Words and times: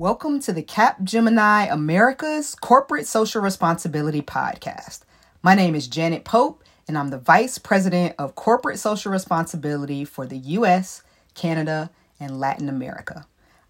Welcome 0.00 0.40
to 0.40 0.54
the 0.54 0.62
Capgemini 0.62 1.70
America's 1.70 2.54
Corporate 2.54 3.06
Social 3.06 3.42
Responsibility 3.42 4.22
Podcast. 4.22 5.00
My 5.42 5.54
name 5.54 5.74
is 5.74 5.88
Janet 5.88 6.24
Pope, 6.24 6.64
and 6.88 6.96
I'm 6.96 7.08
the 7.08 7.18
Vice 7.18 7.58
President 7.58 8.14
of 8.18 8.34
Corporate 8.34 8.78
Social 8.78 9.12
Responsibility 9.12 10.06
for 10.06 10.26
the 10.26 10.38
US, 10.38 11.02
Canada, 11.34 11.90
and 12.18 12.40
Latin 12.40 12.70
America. 12.70 13.26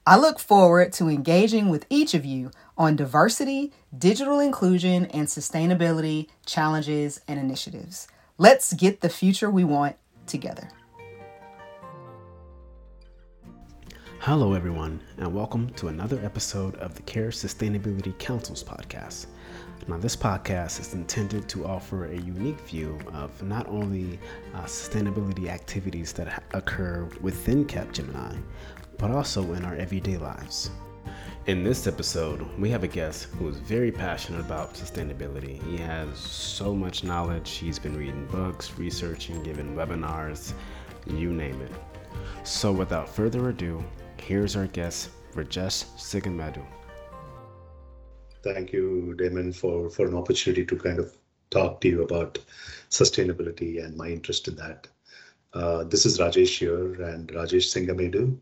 I 0.07 0.19
look 0.19 0.39
forward 0.39 0.93
to 0.93 1.09
engaging 1.09 1.69
with 1.69 1.85
each 1.91 2.15
of 2.15 2.25
you 2.25 2.53
on 2.79 2.95
diversity, 2.95 3.73
digital 3.99 4.39
inclusion, 4.39 5.07
and 5.07 5.27
sustainability 5.27 6.29
challenges 6.47 7.21
and 7.27 7.41
initiatives. 7.41 8.07
Let's 8.39 8.73
get 8.75 9.01
the 9.01 9.09
future 9.09 9.51
we 9.51 9.65
want 9.65 9.97
together. 10.29 10.69
Hello, 14.25 14.53
everyone, 14.53 15.01
and 15.17 15.35
welcome 15.35 15.71
to 15.71 15.89
another 15.89 16.21
episode 16.23 16.77
of 16.77 16.95
the 16.95 17.01
CARE 17.01 17.31
Sustainability 17.31 18.17
Council's 18.19 18.63
podcast. 18.63 19.29
Now, 19.89 19.97
this 19.97 20.15
podcast 20.15 20.79
is 20.79 20.93
intended 20.93 21.49
to 21.49 21.65
offer 21.65 22.05
a 22.05 22.17
unique 22.17 22.61
view 22.61 22.99
of 23.15 23.43
not 23.43 23.67
only 23.69 24.21
uh, 24.55 24.65
sustainability 24.65 25.49
activities 25.49 26.13
that 26.13 26.29
ha- 26.29 26.43
occur 26.53 27.09
within 27.23 27.65
Capgemini, 27.65 28.43
but 28.99 29.11
also 29.11 29.55
in 29.55 29.65
our 29.65 29.75
everyday 29.77 30.19
lives. 30.19 30.71
In 31.47 31.65
this 31.65 31.87
episode, 31.87 32.47
we 32.59 32.69
have 32.69 32.85
a 32.85 32.89
guest 32.89 33.25
who 33.39 33.49
is 33.49 33.57
very 33.57 33.91
passionate 33.91 34.43
about 34.43 34.75
sustainability. 34.75 35.63
He 35.63 35.79
has 35.79 36.19
so 36.19 36.75
much 36.75 37.05
knowledge. 37.05 37.53
He's 37.53 37.79
been 37.79 37.97
reading 37.97 38.27
books, 38.27 38.77
researching, 38.77 39.43
giving 39.43 39.75
webinars, 39.75 40.53
you 41.07 41.33
name 41.33 41.59
it. 41.63 41.73
So, 42.45 42.71
without 42.71 43.09
further 43.09 43.49
ado, 43.49 43.83
here's 44.21 44.57
our 44.57 44.67
guest, 44.67 45.11
Rajesh 45.35 45.85
Sigamadu. 45.97 46.65
Thank 48.43 48.73
you, 48.73 49.15
Damon, 49.19 49.53
for, 49.53 49.91
for 49.91 50.07
an 50.07 50.15
opportunity 50.15 50.65
to 50.65 50.77
kind 50.77 50.99
of 50.99 51.17
talk 51.51 51.81
to 51.81 51.89
you 51.89 52.03
about 52.03 52.39
sustainability 52.91 53.85
and 53.85 53.97
my 53.97 54.09
interest 54.09 54.49
in 54.49 54.57
that. 54.57 54.87
Uh, 55.53 55.85
this 55.85 56.07
is 56.07 56.19
Rajesh 56.19 56.59
here 56.59 57.03
and 57.03 57.29
Rajesh 57.29 57.69
Singamedu. 57.69 58.39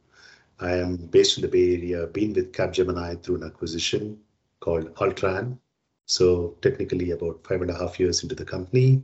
I 0.60 0.72
am 0.72 0.96
based 0.96 1.38
in 1.38 1.42
the 1.42 1.48
Bay 1.48 1.74
Area, 1.74 2.06
been 2.06 2.32
with 2.32 2.52
Capgemini 2.52 3.22
through 3.22 3.36
an 3.36 3.44
acquisition 3.44 4.18
called 4.60 4.92
Altran. 4.94 5.58
So 6.06 6.56
technically 6.62 7.12
about 7.12 7.46
five 7.46 7.62
and 7.62 7.70
a 7.70 7.78
half 7.78 7.98
years 8.00 8.22
into 8.22 8.34
the 8.34 8.44
company, 8.44 9.02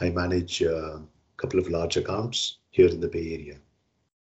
I 0.00 0.10
manage 0.10 0.62
a 0.62 1.02
couple 1.36 1.60
of 1.60 1.68
large 1.68 1.96
accounts 1.96 2.58
here 2.70 2.88
in 2.88 3.00
the 3.00 3.08
Bay 3.08 3.34
Area. 3.34 3.56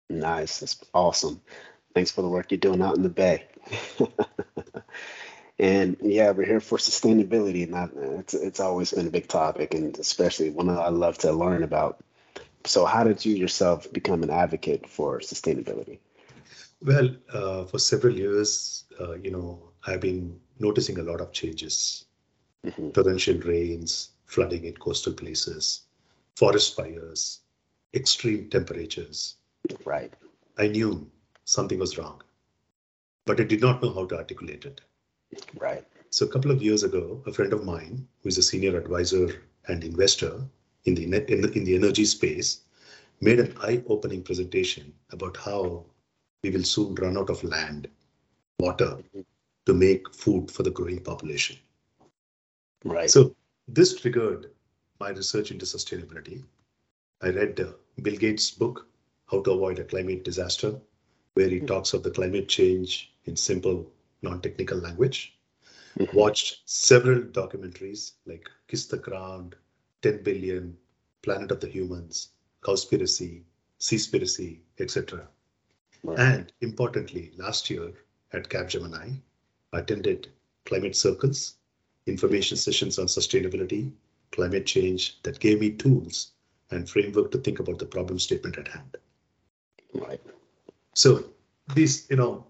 Nice. 0.08 0.60
That's 0.60 0.82
awesome. 0.92 1.40
Thanks 1.94 2.10
for 2.10 2.22
the 2.22 2.28
work 2.28 2.50
you're 2.50 2.58
doing 2.58 2.82
out 2.82 2.96
in 2.96 3.02
the 3.02 3.08
Bay. 3.08 3.44
and 5.58 5.96
yeah, 6.00 6.30
we're 6.30 6.46
here 6.46 6.60
for 6.60 6.78
sustainability, 6.78 7.64
and 7.64 7.74
that, 7.74 7.90
it's 8.20 8.34
it's 8.34 8.60
always 8.60 8.92
been 8.92 9.06
a 9.06 9.10
big 9.10 9.28
topic, 9.28 9.74
and 9.74 9.98
especially 9.98 10.50
one 10.50 10.68
I 10.68 10.88
love 10.88 11.18
to 11.18 11.32
learn 11.32 11.62
about. 11.62 12.02
So, 12.64 12.84
how 12.84 13.04
did 13.04 13.24
you 13.24 13.34
yourself 13.34 13.92
become 13.92 14.22
an 14.22 14.30
advocate 14.30 14.88
for 14.88 15.20
sustainability? 15.20 15.98
Well, 16.82 17.10
uh, 17.32 17.64
for 17.64 17.78
several 17.78 18.14
years, 18.14 18.84
uh, 19.00 19.14
you 19.14 19.30
know, 19.30 19.70
I've 19.86 20.00
been 20.00 20.40
noticing 20.58 20.98
a 20.98 21.02
lot 21.02 21.20
of 21.20 21.32
changes. 21.32 22.04
Mm-hmm. 22.64 22.90
Torrential 22.90 23.38
rains, 23.38 24.10
flooding 24.26 24.64
in 24.64 24.74
coastal 24.74 25.14
places, 25.14 25.82
forest 26.36 26.76
fires, 26.76 27.40
extreme 27.94 28.48
temperatures. 28.48 29.36
Right. 29.84 30.12
I 30.58 30.68
knew 30.68 31.10
something 31.44 31.78
was 31.78 31.98
wrong, 31.98 32.22
but 33.26 33.40
I 33.40 33.44
did 33.44 33.60
not 33.60 33.82
know 33.82 33.92
how 33.92 34.06
to 34.06 34.16
articulate 34.16 34.64
it. 34.64 34.80
Right. 35.58 35.84
So 36.10 36.26
a 36.26 36.28
couple 36.28 36.50
of 36.50 36.62
years 36.62 36.82
ago, 36.82 37.22
a 37.26 37.32
friend 37.32 37.52
of 37.52 37.64
mine, 37.64 38.06
who 38.22 38.28
is 38.28 38.38
a 38.38 38.42
senior 38.42 38.76
advisor 38.76 39.42
and 39.68 39.84
investor 39.84 40.42
in 40.84 40.94
the, 40.94 41.04
in 41.04 41.40
the, 41.40 41.52
in 41.52 41.64
the 41.64 41.76
energy 41.76 42.04
space, 42.04 42.62
made 43.20 43.38
an 43.38 43.54
eye-opening 43.62 44.22
presentation 44.22 44.92
about 45.12 45.36
how 45.36 45.84
we 46.42 46.50
will 46.50 46.64
soon 46.64 46.94
run 46.96 47.18
out 47.18 47.30
of 47.30 47.44
land, 47.44 47.88
water 48.58 48.98
to 49.66 49.74
make 49.74 50.12
food 50.14 50.50
for 50.50 50.62
the 50.62 50.70
growing 50.70 51.00
population. 51.00 51.56
Right. 52.84 53.10
So 53.10 53.36
this 53.68 53.94
triggered 54.00 54.50
my 54.98 55.10
research 55.10 55.50
into 55.50 55.66
sustainability. 55.66 56.42
I 57.22 57.28
read 57.28 57.60
uh, 57.60 57.72
Bill 58.02 58.16
Gates' 58.16 58.50
book, 58.50 58.86
How 59.30 59.42
to 59.42 59.52
Avoid 59.52 59.78
a 59.78 59.84
Climate 59.84 60.24
Disaster, 60.24 60.80
where 61.34 61.48
he 61.48 61.60
talks 61.60 61.92
of 61.92 62.02
the 62.02 62.10
climate 62.10 62.48
change 62.48 63.12
in 63.24 63.36
simple, 63.36 63.90
non-technical 64.22 64.78
language. 64.78 65.36
Mm-hmm. 65.98 66.16
Watched 66.16 66.60
several 66.66 67.20
documentaries 67.20 68.12
like 68.26 68.48
Kiss 68.68 68.86
the 68.86 68.98
Ground, 68.98 69.56
10 70.02 70.22
Billion, 70.22 70.76
Planet 71.22 71.50
of 71.50 71.60
the 71.60 71.68
Humans, 71.68 72.28
Cowspiracy, 72.62 73.42
Seaspiracy, 73.78 74.60
etc. 74.78 75.26
Right. 76.02 76.18
And 76.18 76.52
importantly, 76.60 77.32
last 77.36 77.68
year 77.70 77.92
at 78.32 78.48
Capgemini, 78.48 79.20
I 79.72 79.78
attended 79.78 80.28
climate 80.64 80.96
circles, 80.96 81.54
information 82.06 82.56
sessions 82.56 82.98
on 82.98 83.06
sustainability, 83.06 83.90
climate 84.30 84.66
change 84.66 85.20
that 85.22 85.40
gave 85.40 85.60
me 85.60 85.70
tools 85.70 86.32
and 86.70 86.88
framework 86.88 87.30
to 87.32 87.38
think 87.38 87.58
about 87.58 87.78
the 87.78 87.86
problem 87.86 88.18
statement 88.18 88.58
at 88.58 88.68
hand. 88.68 88.96
Right. 89.92 90.20
So 90.94 91.24
these, 91.74 92.06
you 92.10 92.16
know, 92.16 92.46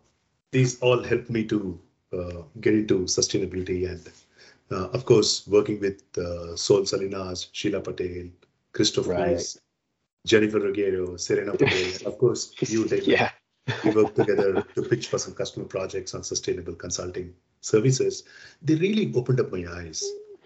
these 0.51 0.81
all 0.81 1.03
helped 1.03 1.31
me 1.31 1.45
to 1.45 1.81
uh, 2.13 2.43
get 2.61 2.75
into 2.75 3.01
sustainability 3.01 3.89
and, 3.89 4.11
uh, 4.71 4.89
of 4.89 5.05
course, 5.05 5.47
working 5.47 5.81
with 5.81 6.03
uh, 6.19 6.57
Sol 6.57 6.85
Salinas, 6.87 7.49
Sheila 7.53 7.81
Patel, 7.81 8.31
Christopher, 8.73 9.11
right. 9.11 9.57
Jennifer 10.27 10.61
Ruggiero, 10.61 11.17
Serena 11.17 11.53
Patel, 11.53 12.07
of 12.07 12.19
course, 12.19 12.53
you, 12.61 12.87
David. 12.87 13.07
yeah 13.07 13.31
we 13.85 13.91
work 13.91 14.15
together 14.15 14.63
to 14.75 14.83
pitch 14.83 15.09
for 15.09 15.19
some 15.19 15.35
customer 15.35 15.67
projects 15.67 16.15
on 16.15 16.23
sustainable 16.23 16.75
consulting 16.75 17.35
services. 17.61 18.25
They 18.63 18.75
really 18.75 19.13
opened 19.15 19.41
up 19.41 19.53
my 19.53 19.65
eyes 19.71 20.05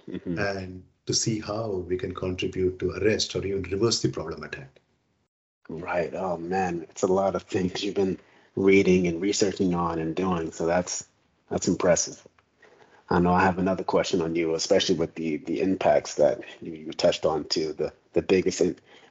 mm-hmm. 0.08 0.38
and 0.38 0.82
to 1.06 1.14
see 1.14 1.40
how 1.40 1.68
we 1.88 1.96
can 1.96 2.14
contribute 2.14 2.78
to 2.78 2.92
arrest 2.92 3.34
or 3.36 3.44
even 3.44 3.62
reverse 3.64 4.02
the 4.02 4.08
problem 4.08 4.44
at 4.44 4.54
hand. 4.54 4.80
Right. 5.68 6.12
Oh 6.14 6.36
man, 6.36 6.86
it's 6.90 7.02
a 7.02 7.06
lot 7.06 7.34
of 7.34 7.42
things 7.44 7.82
you've 7.82 7.94
been 7.94 8.18
reading 8.56 9.06
and 9.06 9.20
researching 9.20 9.74
on 9.74 9.98
and 9.98 10.14
doing. 10.14 10.52
So 10.52 10.66
that's 10.66 11.06
that's 11.50 11.68
impressive. 11.68 12.22
I 13.10 13.18
know 13.20 13.32
I 13.32 13.42
have 13.42 13.58
another 13.58 13.84
question 13.84 14.22
on 14.22 14.34
you, 14.36 14.54
especially 14.54 14.96
with 14.96 15.14
the 15.14 15.38
the 15.38 15.60
impacts 15.60 16.16
that 16.16 16.42
you, 16.60 16.72
you 16.72 16.92
touched 16.92 17.24
on 17.26 17.44
too. 17.44 17.72
The 17.72 17.92
the 18.12 18.22
biggest 18.22 18.60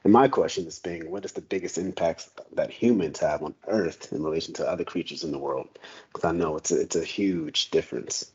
and 0.03 0.11
my 0.11 0.27
question 0.27 0.67
is 0.67 0.79
being, 0.79 1.09
what 1.09 1.23
is 1.23 1.31
the 1.31 1.41
biggest 1.41 1.77
impacts 1.77 2.29
that 2.53 2.69
humans 2.71 3.19
have 3.19 3.41
on 3.41 3.55
Earth 3.67 4.11
in 4.11 4.21
relation 4.21 4.53
to 4.55 4.69
other 4.69 4.83
creatures 4.83 5.23
in 5.23 5.31
the 5.31 5.39
world? 5.39 5.69
Because 6.11 6.25
I 6.25 6.33
know 6.33 6.57
it's 6.57 6.71
a, 6.71 6.81
it's 6.81 6.95
a 6.97 7.05
huge 7.05 7.71
difference. 7.71 8.29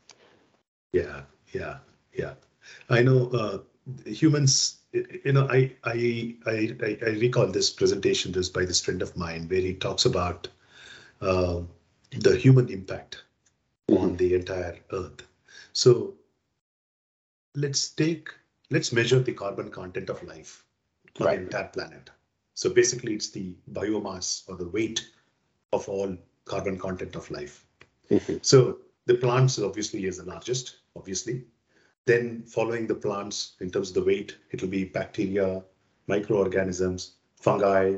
Yeah, 0.93 1.21
yeah, 1.53 1.77
yeah. 2.11 2.33
I 2.89 3.03
know 3.03 3.29
uh, 3.29 3.59
humans. 4.09 4.78
You 4.91 5.33
know, 5.33 5.47
I, 5.49 5.75
I 5.83 6.35
I 6.45 6.97
I 7.05 7.09
recall 7.19 7.47
this 7.47 7.69
presentation 7.69 8.31
this 8.31 8.49
by 8.49 8.65
this 8.65 8.81
friend 8.81 9.01
of 9.01 9.15
mine 9.15 9.47
where 9.47 9.61
he 9.61 9.73
talks 9.73 10.05
about 10.05 10.47
uh, 11.21 11.61
the 12.11 12.35
human 12.35 12.69
impact 12.69 13.23
mm-hmm. 13.89 14.03
on 14.03 14.17
the 14.17 14.33
entire 14.33 14.77
Earth. 14.91 15.23
So 15.73 16.15
let's 17.55 17.89
take 17.89 18.29
let's 18.71 18.91
measure 18.91 19.19
the 19.19 19.33
carbon 19.33 19.69
content 19.69 20.09
of 20.09 20.23
life 20.23 20.65
on 21.19 21.27
right. 21.27 21.37
the 21.37 21.43
entire 21.43 21.67
planet. 21.67 22.09
So 22.55 22.69
basically, 22.69 23.13
it's 23.13 23.29
the 23.29 23.55
biomass 23.71 24.43
or 24.49 24.55
the 24.55 24.67
weight 24.67 25.07
of 25.71 25.87
all 25.87 26.17
carbon 26.45 26.77
content 26.79 27.15
of 27.15 27.29
life. 27.31 27.63
Mm-hmm. 28.09 28.37
So 28.41 28.79
the 29.05 29.15
plants 29.15 29.59
obviously 29.59 30.05
is 30.05 30.17
the 30.17 30.25
largest, 30.25 30.77
obviously. 30.95 31.45
Then 32.05 32.43
following 32.43 32.87
the 32.87 32.95
plants 32.95 33.55
in 33.59 33.69
terms 33.69 33.89
of 33.89 33.95
the 33.95 34.03
weight, 34.03 34.37
it 34.51 34.61
will 34.61 34.69
be 34.69 34.85
bacteria, 34.85 35.63
microorganisms, 36.07 37.13
fungi, 37.35 37.97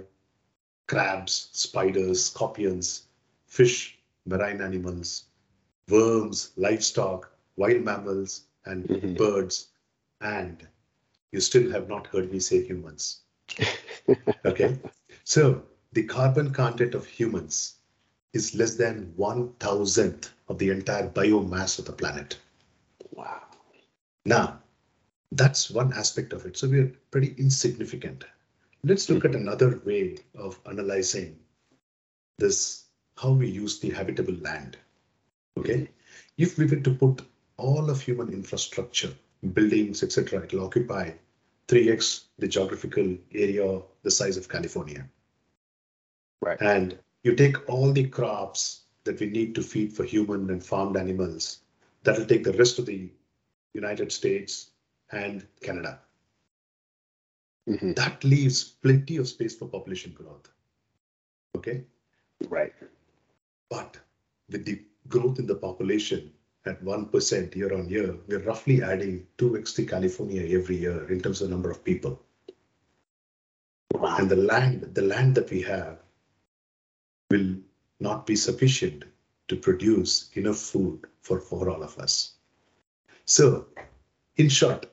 crabs, 0.88 1.50
spiders, 1.53 2.25
scorpions, 2.25 3.03
fish, 3.45 3.98
marine 4.25 4.62
animals, 4.62 5.25
worms, 5.88 6.51
livestock, 6.57 7.31
wild 7.56 7.83
mammals, 7.83 8.45
and 8.65 8.86
mm-hmm. 8.88 9.13
birds. 9.15 9.68
And 10.19 10.68
you 11.31 11.39
still 11.39 11.71
have 11.71 11.88
not 11.88 12.07
heard 12.07 12.31
me 12.31 12.39
say 12.39 12.63
humans. 12.63 13.21
okay. 14.45 14.77
So 15.24 15.63
the 15.94 16.03
carbon 16.03 16.53
content 16.53 16.95
of 16.95 17.06
humans 17.06 17.75
is 18.33 18.56
less 18.56 18.75
than 18.75 19.13
one 19.15 19.53
thousandth 19.59 20.31
of 20.48 20.57
the 20.57 20.69
entire 20.69 21.09
biomass 21.09 21.80
of 21.80 21.86
the 21.86 21.92
planet. 21.92 22.38
Now, 24.25 24.62
that's 25.31 25.71
one 25.71 25.94
aspect 25.94 26.33
of 26.33 26.45
it. 26.45 26.57
So 26.57 26.68
we're 26.68 26.94
pretty 27.09 27.35
insignificant. 27.38 28.23
Let's 28.83 29.09
look 29.09 29.25
at 29.25 29.35
another 29.35 29.81
way 29.85 30.18
of 30.35 30.59
analyzing 30.65 31.38
this 32.38 32.85
how 33.18 33.31
we 33.31 33.47
use 33.47 33.79
the 33.79 33.91
habitable 33.91 34.33
land. 34.35 34.77
Okay. 35.57 35.89
If 36.38 36.57
we 36.57 36.65
were 36.65 36.77
to 36.77 36.94
put 36.94 37.21
all 37.57 37.89
of 37.89 38.01
human 38.01 38.33
infrastructure, 38.33 39.13
buildings, 39.53 40.01
etc., 40.01 40.39
it 40.41 40.53
will 40.53 40.65
occupy 40.65 41.12
3x 41.67 42.25
the 42.39 42.47
geographical 42.47 43.17
area, 43.33 43.81
the 44.03 44.12
size 44.12 44.38
of 44.38 44.50
California. 44.50 45.07
Right. 46.41 46.59
And 46.59 46.97
you 47.24 47.35
take 47.35 47.69
all 47.69 47.91
the 47.91 48.07
crops 48.07 48.81
that 49.03 49.19
we 49.19 49.27
need 49.27 49.53
to 49.56 49.62
feed 49.62 49.94
for 49.94 50.03
human 50.03 50.50
and 50.50 50.63
farmed 50.63 50.97
animals, 50.97 51.59
that 52.03 52.17
will 52.17 52.25
take 52.25 52.44
the 52.44 52.53
rest 52.53 52.79
of 52.79 52.88
the 52.88 53.12
United 53.73 54.12
States 54.12 54.71
and 55.12 55.47
Canada. 55.62 56.01
Mhm. 57.68 57.95
That 57.95 58.23
leaves 58.23 58.63
plenty 58.63 59.18
of 59.18 59.27
space 59.27 59.56
for 59.56 59.68
population 59.68 60.13
growth. 60.13 60.50
Okay. 61.56 61.85
Right. 62.50 62.73
But 63.69 64.00
with 64.50 64.65
the 64.65 64.83
growth 65.07 65.39
in 65.39 65.45
the 65.47 65.56
population 65.56 66.33
at 66.65 66.83
1% 66.83 67.56
year 67.56 67.73
on 67.73 67.89
year, 67.89 68.18
we're 68.27 68.44
roughly 68.44 68.81
adding 68.83 69.27
2x 69.38 69.74
to 69.75 69.85
California 69.85 70.57
every 70.57 70.77
year 70.77 71.09
in 71.09 71.21
terms 71.21 71.41
of 71.41 71.50
number 71.50 71.71
of 71.71 71.83
people. 71.83 72.24
Wow. 73.94 74.17
And 74.17 74.29
the 74.29 74.35
land, 74.35 74.95
the 74.95 75.01
land 75.01 75.35
that 75.35 75.50
we 75.50 75.62
have 75.62 76.00
will 77.29 77.56
not 78.00 78.25
be 78.25 78.35
sufficient 78.35 79.06
to 79.47 79.56
produce 79.56 80.29
enough 80.33 80.57
food 80.57 81.06
for, 81.21 81.39
for 81.39 81.69
all 81.69 81.83
of 81.83 81.97
us. 82.00 82.33
So, 83.31 83.67
in 84.35 84.49
short, 84.49 84.87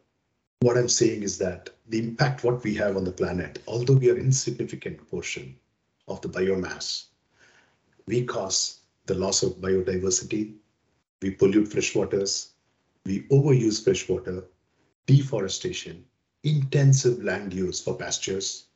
what 0.61 0.79
I'm 0.79 0.88
saying 0.88 1.25
is 1.25 1.38
that 1.38 1.70
the 1.88 1.99
impact 1.99 2.44
what 2.44 2.62
we 2.62 2.73
have 2.76 2.96
on 2.96 3.02
the 3.02 3.11
planet, 3.11 3.61
although 3.67 3.94
we 3.94 4.11
are 4.12 4.17
insignificant 4.17 5.11
portion 5.11 5.56
of 6.06 6.20
the 6.20 6.29
biomass, 6.29 7.06
we 8.06 8.25
cause 8.25 8.79
the 9.06 9.17
loss 9.17 9.43
of 9.43 9.55
biodiversity, 9.55 10.55
we 11.20 11.32
pollute 11.32 11.67
fresh 11.67 11.96
waters, 11.96 12.52
we 13.05 13.23
overuse 13.23 13.82
fresh 13.82 14.08
water, 14.08 14.44
deforestation, 15.06 16.05
intensive 16.44 17.20
land 17.20 17.52
use 17.52 17.81
for 17.81 17.96
pastures, 17.96 18.69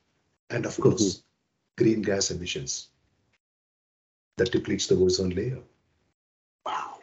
and 0.50 0.66
of 0.66 0.76
course, 0.76 1.04
mm-hmm. 1.04 1.84
green 1.84 2.02
gas 2.02 2.32
emissions 2.32 2.88
that 4.38 4.50
depletes 4.50 4.88
the 4.88 4.96
ozone 4.96 5.30
layer. 5.30 5.60
Wow. 6.66 6.98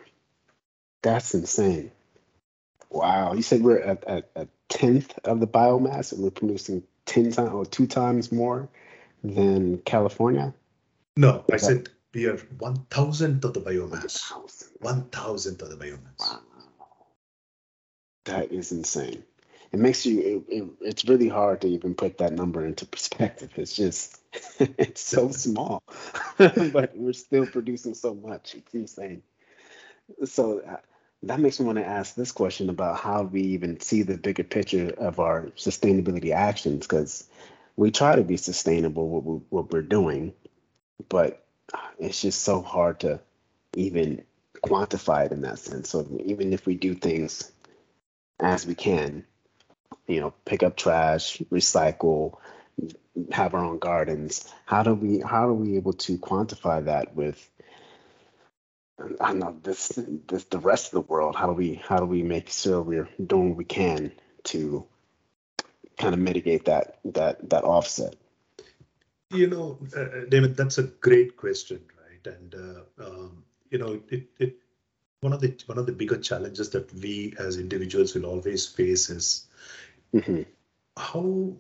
That's 1.02 1.34
insane. 1.34 1.92
Wow. 2.90 3.34
You 3.34 3.42
said 3.42 3.62
we're 3.62 3.80
at, 3.80 4.04
at 4.06 4.32
a 4.36 4.48
tenth 4.68 5.18
of 5.24 5.40
the 5.40 5.48
biomass 5.48 6.12
and 6.12 6.24
we're 6.24 6.32
producing 6.32 6.84
10 7.06 7.32
times 7.32 7.50
or 7.52 7.66
two 7.66 7.88
times 7.88 8.32
more 8.32 8.70
than 9.24 9.80
California? 9.80 10.54
No, 11.18 11.44
I 11.52 11.58
said 11.58 11.90
we 12.14 12.28
are 12.28 12.38
one 12.58 12.86
thousandth 12.90 13.44
of 13.44 13.54
the 13.54 13.62
biomass. 13.62 14.32
One 14.80 15.04
thousandth 15.10 15.62
of 15.62 15.70
the 15.70 15.76
biomass. 15.76 16.20
Wow. 16.20 16.40
That 18.26 18.52
is 18.52 18.72
insane. 18.72 19.24
It 19.72 19.80
makes 19.80 20.06
you, 20.06 20.46
it, 20.50 20.54
it, 20.54 20.70
it's 20.82 21.06
really 21.06 21.28
hard 21.28 21.62
to 21.62 21.68
even 21.68 21.94
put 21.94 22.18
that 22.18 22.34
number 22.34 22.66
into 22.66 22.86
perspective. 22.86 23.52
It's 23.56 23.76
just, 23.76 24.20
it's 24.60 25.02
so 25.02 25.30
small, 25.32 25.84
but 26.38 26.94
we're 26.96 27.14
still 27.14 27.46
producing 27.46 27.94
so 27.94 28.16
much. 28.16 28.56
It's 28.56 28.74
insane. 28.74 29.22
So 30.26 30.62
uh, 30.62 30.78
that 31.24 31.40
makes 31.40 31.60
me 31.60 31.66
want 31.66 31.78
to 31.78 31.86
ask 31.86 32.16
this 32.16 32.32
question 32.32 32.70
about 32.70 32.98
how 32.98 33.24
we 33.24 33.42
even 33.42 33.80
see 33.80 34.04
the 34.04 34.18
bigger 34.18 34.44
picture 34.44 34.94
of 34.98 35.20
our 35.20 35.48
sustainability 35.58 36.32
actions, 36.32 36.88
because 36.88 37.28
we 37.76 37.92
try 37.92 38.16
to 38.16 38.24
be 38.24 38.38
sustainable 38.38 39.10
what, 39.10 39.24
we, 39.24 39.40
what 39.50 39.72
we're 39.72 39.82
doing, 39.82 40.34
but 41.10 41.46
uh, 41.74 41.78
it's 42.00 42.22
just 42.22 42.42
so 42.42 42.62
hard 42.62 43.02
to 43.02 43.20
even 43.76 44.24
quantify 44.64 45.26
it 45.26 45.32
in 45.32 45.42
that 45.42 45.60
sense. 45.60 45.90
So 45.90 46.08
even 46.26 46.54
if 46.54 46.66
we 46.66 46.76
do 46.76 46.94
things 46.96 47.52
as 48.40 48.66
we 48.66 48.76
can, 48.76 49.26
you 50.08 50.20
know, 50.20 50.34
pick 50.46 50.64
up 50.64 50.76
trash, 50.76 51.38
recycle, 51.52 52.38
have 53.32 53.54
our 53.54 53.64
own 53.64 53.80
gardens, 53.80 54.52
how 54.66 54.84
do 54.84 54.94
we 54.94 55.20
how 55.20 55.50
are 55.50 55.54
we 55.54 55.76
able 55.76 55.94
to 55.94 56.18
quantify 56.18 56.84
that 56.86 57.16
with 57.16 57.50
I 59.22 59.34
know 59.34 59.58
this 59.64 59.90
this 60.28 60.46
the 60.46 60.60
rest 60.60 60.88
of 60.88 60.92
the 60.92 61.02
world? 61.14 61.36
How 61.36 61.48
do 61.48 61.54
we 61.54 61.76
how 61.76 61.98
do 61.98 62.06
we 62.06 62.24
make 62.24 62.50
sure 62.50 62.82
we're 62.82 63.10
doing 63.26 63.50
what 63.50 63.58
we 63.58 63.66
can 63.66 64.12
to 64.46 64.86
kind 65.98 66.14
of 66.14 66.20
mitigate 66.20 66.66
that 66.66 67.00
that 67.06 67.50
that 67.50 67.64
offset? 67.64 68.16
You 69.32 69.48
know, 69.48 69.80
uh, 69.96 70.02
uh, 70.02 70.26
David, 70.30 70.58
that's 70.58 70.78
a 70.78 70.84
great 70.84 71.38
question, 71.38 71.82
right? 72.02 72.36
And 72.36 72.56
uh, 72.56 73.06
um, 73.06 73.44
you 73.70 73.78
know, 73.78 74.02
it, 74.10 74.28
it 74.40 74.58
one 75.22 75.34
of 75.34 75.42
the 75.42 75.56
one 75.68 75.78
of 75.78 75.86
the 75.86 75.92
bigger 75.92 76.18
challenges 76.18 76.70
that 76.72 76.94
we 76.96 77.34
as 77.40 77.58
individuals 77.58 78.16
will 78.16 78.26
always 78.26 78.66
face 78.68 79.10
is 79.10 79.48
hmm 80.14 80.44
how 80.98 81.56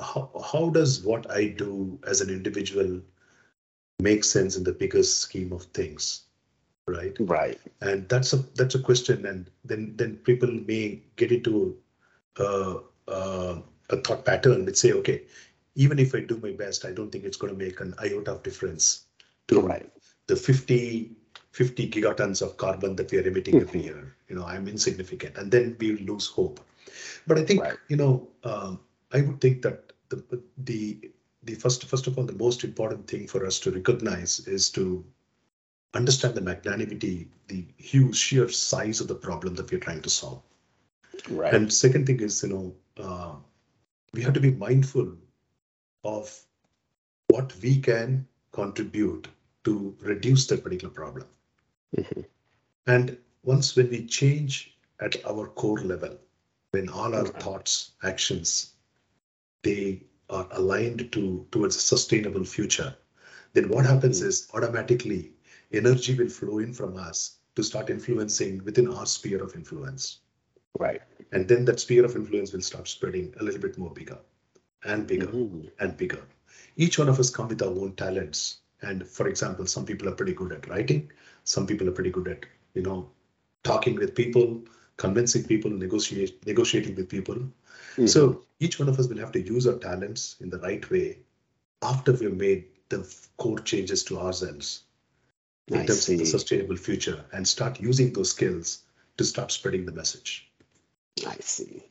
how 0.00 0.30
how 0.52 0.70
does 0.70 1.02
what 1.02 1.30
I 1.30 1.48
do 1.48 1.98
as 2.06 2.20
an 2.20 2.30
individual 2.30 3.00
make 4.00 4.24
sense 4.24 4.56
in 4.56 4.64
the 4.64 4.72
bigger 4.72 5.02
scheme 5.02 5.52
of 5.52 5.64
things, 5.64 6.24
right? 6.86 7.16
Right. 7.20 7.60
And 7.80 8.08
that's 8.08 8.32
a 8.32 8.38
that's 8.54 8.74
a 8.74 8.78
question, 8.78 9.26
and 9.26 9.50
then 9.64 9.94
then 9.96 10.16
people 10.16 10.50
may 10.50 11.00
get 11.16 11.32
into 11.32 11.76
uh, 12.38 12.78
uh, 13.08 13.60
a 13.90 13.96
thought 13.98 14.24
pattern 14.24 14.64
that 14.66 14.76
say, 14.76 14.92
okay, 14.92 15.22
even 15.74 15.98
if 15.98 16.14
I 16.14 16.20
do 16.20 16.38
my 16.42 16.52
best, 16.52 16.84
I 16.84 16.92
don't 16.92 17.10
think 17.10 17.24
it's 17.24 17.36
going 17.36 17.52
to 17.52 17.58
make 17.58 17.80
an 17.80 17.94
iota 18.02 18.32
of 18.32 18.42
difference 18.42 19.06
to 19.48 19.60
Right. 19.60 19.88
the 20.26 20.36
50 20.36 21.12
50 21.52 21.90
gigatons 21.90 22.40
of 22.40 22.56
carbon 22.56 22.96
that 22.96 23.10
we 23.10 23.18
are 23.18 23.26
emitting 23.28 23.60
every 23.60 23.82
year. 23.82 24.16
You 24.28 24.36
know, 24.36 24.44
I'm 24.46 24.68
insignificant, 24.68 25.36
and 25.36 25.50
then 25.50 25.76
we 25.78 25.98
lose 25.98 26.26
hope. 26.26 26.60
But 27.26 27.38
I 27.38 27.44
think 27.44 27.60
Right. 27.60 27.78
you 27.88 27.96
know, 27.96 28.28
um, 28.44 28.80
I 29.12 29.20
would 29.22 29.40
think 29.40 29.62
that 29.62 29.92
the 30.08 30.22
the 30.58 31.10
the 31.44 31.54
first 31.54 31.84
first 31.86 32.06
of 32.06 32.18
all, 32.18 32.24
the 32.24 32.32
most 32.46 32.64
important 32.64 33.06
thing 33.08 33.26
for 33.26 33.46
us 33.46 33.58
to 33.60 33.70
recognize 33.70 34.40
is 34.46 34.70
to 34.70 35.04
understand 35.94 36.34
the 36.34 36.40
magnanimity, 36.40 37.28
the 37.48 37.64
huge 37.76 38.16
sheer 38.16 38.48
size 38.48 39.00
of 39.00 39.08
the 39.08 39.14
problem 39.14 39.54
that 39.54 39.70
we're 39.70 39.80
trying 39.80 40.02
to 40.02 40.10
solve. 40.10 40.42
Right. 41.28 41.54
And 41.54 41.72
second 41.72 42.06
thing 42.06 42.20
is, 42.20 42.42
you 42.42 42.48
know, 42.48 42.74
uh, 42.96 43.34
we 44.14 44.22
have 44.22 44.32
to 44.34 44.40
be 44.40 44.50
mindful 44.50 45.16
of 46.04 46.44
what 47.28 47.54
we 47.62 47.78
can 47.80 48.26
contribute 48.52 49.28
to 49.64 49.96
reduce 50.00 50.46
that 50.46 50.64
particular 50.64 50.92
problem. 50.92 51.26
Mhm. 51.96 52.24
And 52.86 53.18
once 53.44 53.76
when 53.76 53.90
we 53.90 54.06
change 54.06 54.76
at 55.00 55.24
our 55.24 55.48
core 55.48 55.80
level, 55.80 56.18
when 56.70 56.88
all 56.88 57.14
our 57.14 57.24
Right. 57.24 57.42
thoughts, 57.42 57.92
actions, 58.02 58.72
they 59.62 60.02
are 60.30 60.48
aligned 60.52 61.12
to 61.12 61.46
towards 61.52 61.76
a 61.76 61.80
sustainable 61.80 62.44
future, 62.44 62.96
then 63.52 63.68
what 63.68 63.84
happens 63.86 64.20
Mhm. 64.20 64.26
is 64.26 64.48
automatically 64.54 65.32
energy 65.72 66.14
will 66.14 66.28
flow 66.28 66.58
in 66.58 66.72
from 66.72 66.96
us 66.96 67.38
to 67.56 67.62
start 67.62 67.90
influencing 67.90 68.64
within 68.64 68.88
our 68.88 69.06
sphere 69.06 69.42
of 69.42 69.54
influence. 69.54 70.18
Right. 70.78 71.02
And 71.32 71.48
then 71.48 71.64
that 71.66 71.80
sphere 71.80 72.04
of 72.04 72.16
influence 72.16 72.52
will 72.52 72.62
start 72.62 72.88
spreading 72.88 73.34
a 73.40 73.44
little 73.44 73.60
bit 73.60 73.78
more 73.78 73.90
bigger 73.90 74.18
and 74.84 75.06
bigger 75.06 75.26
Mhm. 75.26 75.70
and 75.80 75.96
bigger. 75.96 76.22
Each 76.76 76.98
one 76.98 77.08
of 77.08 77.20
us 77.20 77.30
come 77.30 77.48
with 77.48 77.62
our 77.62 77.70
own 77.70 77.94
talents. 77.94 78.58
And 78.80 79.06
for 79.06 79.28
example, 79.28 79.66
some 79.66 79.84
people 79.84 80.08
are 80.08 80.14
pretty 80.14 80.32
good 80.32 80.52
at 80.52 80.68
writing. 80.68 81.10
Some 81.44 81.66
people 81.66 81.88
are 81.88 81.92
pretty 81.92 82.10
good 82.10 82.28
at, 82.28 82.46
you 82.74 82.82
know, 82.82 83.10
talking 83.62 83.96
with 83.96 84.14
people, 84.14 84.62
convincing 84.96 85.44
people, 85.44 85.70
negotiate, 85.70 86.44
negotiating 86.46 86.94
with 86.96 87.08
people. 87.08 87.36
Mhm. 87.96 88.08
So 88.08 88.44
each 88.60 88.78
one 88.78 88.88
of 88.88 88.98
us 88.98 89.08
will 89.08 89.18
have 89.18 89.32
to 89.32 89.40
use 89.40 89.66
our 89.66 89.78
talents 89.78 90.36
in 90.40 90.50
the 90.50 90.58
right 90.58 90.88
way 90.90 91.18
after 91.82 92.12
we've 92.12 92.36
made 92.36 92.64
the 92.88 93.06
core 93.36 93.60
changes 93.60 94.02
to 94.04 94.18
ourselves 94.18 94.84
in 95.68 95.78
I 95.78 95.86
terms 95.86 96.08
of 96.08 96.18
the 96.18 96.24
sustainable 96.24 96.76
future 96.76 97.24
and 97.32 97.46
start 97.46 97.80
using 97.80 98.12
those 98.12 98.30
skills 98.30 98.82
to 99.16 99.24
start 99.24 99.52
spreading 99.52 99.86
the 99.86 99.92
message. 99.92 100.50
I 101.26 101.36
see. 101.40 101.84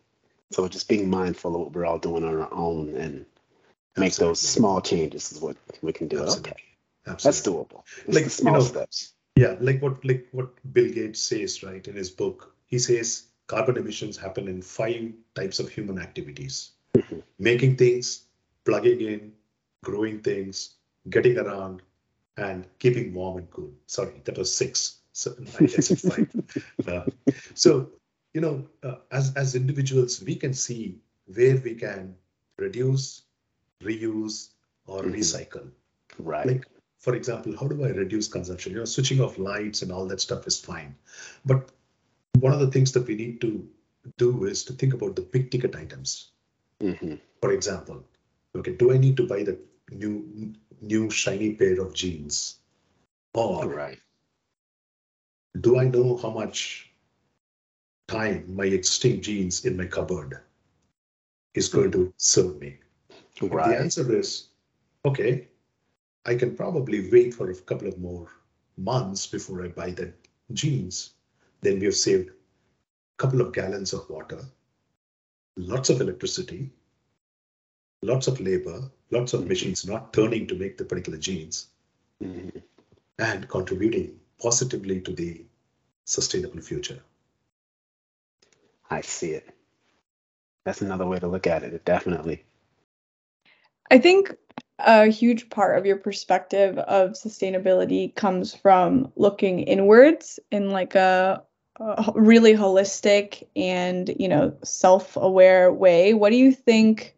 So 0.52 0.68
just 0.68 0.90
being 0.90 1.10
mindful 1.10 1.56
of 1.56 1.62
what 1.62 1.72
we're 1.74 1.86
all 1.86 2.00
doing 2.00 2.24
on 2.24 2.40
our 2.40 2.54
own 2.54 2.96
and 2.96 3.26
make 3.96 4.16
those 4.16 4.40
small 4.40 4.82
changes 4.82 5.32
is 5.32 5.40
what 5.40 5.56
we 5.82 5.94
can 5.94 6.08
do. 6.08 6.22
Absolutely. 6.22 6.52
Okay. 6.52 6.64
Absolutely. 7.08 7.28
That's 7.32 7.48
doable. 7.48 7.84
It's 8.06 8.16
Like, 8.16 8.24
the 8.26 8.30
you 8.30 8.30
small 8.30 8.54
know, 8.54 8.60
steps. 8.60 9.14
Yeah, 9.36 9.56
like 9.62 9.82
what 9.82 10.04
like 10.04 10.28
what 10.34 10.50
Bill 10.74 10.92
Gates 10.92 11.22
says, 11.22 11.64
right, 11.64 11.88
in 11.88 11.96
his 11.96 12.10
book. 12.10 12.54
He 12.68 12.80
says 12.80 13.24
carbon 13.48 13.78
emissions 13.78 14.18
happen 14.18 14.48
in 14.48 14.62
five 14.62 15.14
types 15.36 15.60
of 15.60 15.70
human 15.70 15.98
activities. 16.00 16.72
Mhm. 16.96 17.24
Making 17.40 17.78
things, 17.78 18.26
plugging 18.66 19.02
in, 19.02 19.32
growing 19.84 20.20
things, 20.22 20.76
getting 21.10 21.38
around, 21.38 21.82
and 22.38 22.68
keeping 22.80 23.14
warm 23.14 23.38
and 23.38 23.50
cool. 23.52 23.72
Sorry, 23.88 24.22
that 24.26 24.38
was 24.38 24.54
six. 24.54 25.00
So 25.14 25.36
I 25.60 25.68
five. 25.68 26.30
Uh, 26.88 27.06
so 27.54 27.90
you 28.34 28.42
know, 28.42 28.66
uh, 28.84 28.96
as 29.12 29.34
as 29.36 29.56
individuals, 29.56 30.24
we 30.24 30.36
can 30.36 30.54
see 30.54 31.00
where 31.36 31.58
we 31.58 31.76
can 31.76 32.16
reduce, 32.58 33.24
reuse, 33.84 34.50
or 34.86 35.04
Mhm. 35.04 35.16
recycle. 35.16 35.70
Right. 36.18 36.46
Like 36.48 36.66
for 37.00 37.16
example, 37.16 37.56
how 37.60 37.68
do 37.68 37.84
I 37.84 37.90
reduce 37.90 38.28
consumption? 38.28 38.74
You 38.74 38.80
know, 38.80 38.86
switching 38.86 39.20
off 39.22 39.38
lights 39.38 39.82
and 39.82 39.92
all 39.92 40.06
that 40.08 40.22
stuff 40.22 40.48
is 40.48 40.60
fine. 40.60 40.96
But 41.46 41.72
one 42.40 42.54
of 42.54 42.60
the 42.60 42.72
things 42.72 42.92
that 42.94 43.08
we 43.08 43.16
need 43.16 43.42
to 43.42 43.68
do 44.18 44.46
is 44.46 44.64
to 44.66 44.74
think 44.74 44.94
about 44.94 45.16
the 45.16 45.24
big 45.24 45.52
ticket 45.52 45.76
items. 45.76 46.32
Mm-hmm. 46.80 47.16
For 47.42 47.52
example, 47.52 48.04
okay, 48.56 48.74
do 48.76 48.92
I 48.94 48.98
need 48.98 49.18
to 49.18 49.28
buy 49.28 49.44
the 49.44 49.58
new 49.92 50.54
new 50.82 51.10
shiny 51.10 51.54
pair 51.54 51.80
of 51.80 51.94
jeans? 51.94 52.58
Or 53.34 53.68
Right. 53.70 54.00
do 55.60 55.80
I 55.80 55.86
know 55.86 56.18
how 56.18 56.32
much 56.32 56.92
time 58.08 58.56
my 58.56 58.66
existing 58.66 59.22
jeans 59.22 59.66
in 59.66 59.78
my 59.78 59.86
cupboard 59.86 60.42
is 61.54 61.70
going 61.70 61.92
to 61.92 62.14
serve 62.18 62.60
me? 62.60 62.80
If 63.36 63.50
The 63.52 63.78
answer 63.80 64.16
is 64.16 64.50
okay. 65.06 65.48
I 66.26 66.36
can 66.36 66.56
probably 66.56 67.10
wait 67.10 67.34
for 67.34 67.50
a 67.50 67.56
couple 67.56 67.88
of 67.88 67.98
more 67.98 68.28
months 68.78 69.26
before 69.26 69.64
I 69.64 69.70
buy 69.70 69.92
the 69.92 70.14
jeans. 70.54 71.14
Then 71.62 71.80
we 71.80 71.86
have 71.86 71.96
saved 71.96 72.30
a 72.30 72.34
couple 73.18 73.42
of 73.42 73.54
gallons 73.54 73.94
of 73.94 74.10
water, 74.10 74.40
lots 75.58 75.90
of 75.90 76.02
electricity, 76.02 76.72
lots 78.02 78.28
of 78.28 78.40
labor, 78.40 78.90
lots 79.12 79.34
of 79.34 79.48
machines 79.48 79.86
not 79.86 80.14
turning 80.14 80.48
to 80.48 80.56
make 80.56 80.78
the 80.78 80.86
particular 80.86 81.18
jeans, 81.18 81.68
Mhm. 82.22 82.64
and 83.20 83.48
contributing 83.50 84.20
positively 84.40 85.02
to 85.02 85.14
the 85.14 85.46
sustainable 86.06 86.62
future. 86.62 87.04
I 88.90 89.02
see 89.02 89.32
it. 89.32 89.50
That's 90.66 90.82
another 90.82 91.08
way 91.08 91.20
to 91.20 91.28
look 91.28 91.48
at 91.48 91.64
it. 91.64 91.86
Definitely. 91.86 92.44
I 93.90 93.98
think 93.98 94.36
a 94.80 95.08
huge 95.08 95.50
part 95.50 95.78
of 95.78 95.86
your 95.86 95.98
perspective 95.98 96.78
of 96.78 97.12
sustainability 97.12 98.16
comes 98.16 98.54
from 98.56 99.12
looking 99.16 99.60
inwards 99.60 100.40
in 100.52 100.72
like 100.72 100.96
a, 100.96 101.44
a 101.80 102.12
really 102.16 102.54
holistic 102.54 103.48
and 103.56 104.14
you 104.20 104.28
know 104.28 104.56
self-aware 104.64 105.74
way. 105.74 106.14
What 106.14 106.32
do 106.32 106.38
you 106.38 106.52
think 106.52 107.16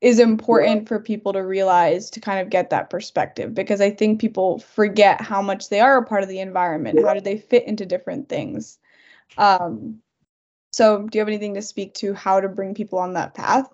is 0.00 0.18
important 0.20 0.86
for 0.88 1.00
people 1.00 1.32
to 1.32 1.40
realize 1.40 2.10
to 2.10 2.20
kind 2.20 2.40
of 2.40 2.50
get 2.50 2.70
that 2.70 2.90
perspective? 2.90 3.54
Because 3.54 3.80
I 3.80 3.90
think 3.90 4.20
people 4.20 4.60
forget 4.60 5.20
how 5.20 5.42
much 5.42 5.68
they 5.68 5.80
are 5.80 5.98
a 5.98 6.04
part 6.04 6.22
of 6.22 6.28
the 6.28 6.40
environment. 6.40 7.04
How 7.04 7.14
do 7.14 7.20
they 7.20 7.38
fit 7.38 7.66
into 7.66 7.84
different 7.84 8.28
things? 8.28 8.78
Um, 9.36 10.00
so, 10.70 11.02
do 11.02 11.18
you 11.18 11.20
have 11.20 11.28
anything 11.28 11.54
to 11.54 11.62
speak 11.62 11.94
to 11.94 12.14
how 12.14 12.40
to 12.40 12.48
bring 12.48 12.74
people 12.74 12.98
on 12.98 13.14
that 13.14 13.34
path? 13.34 13.68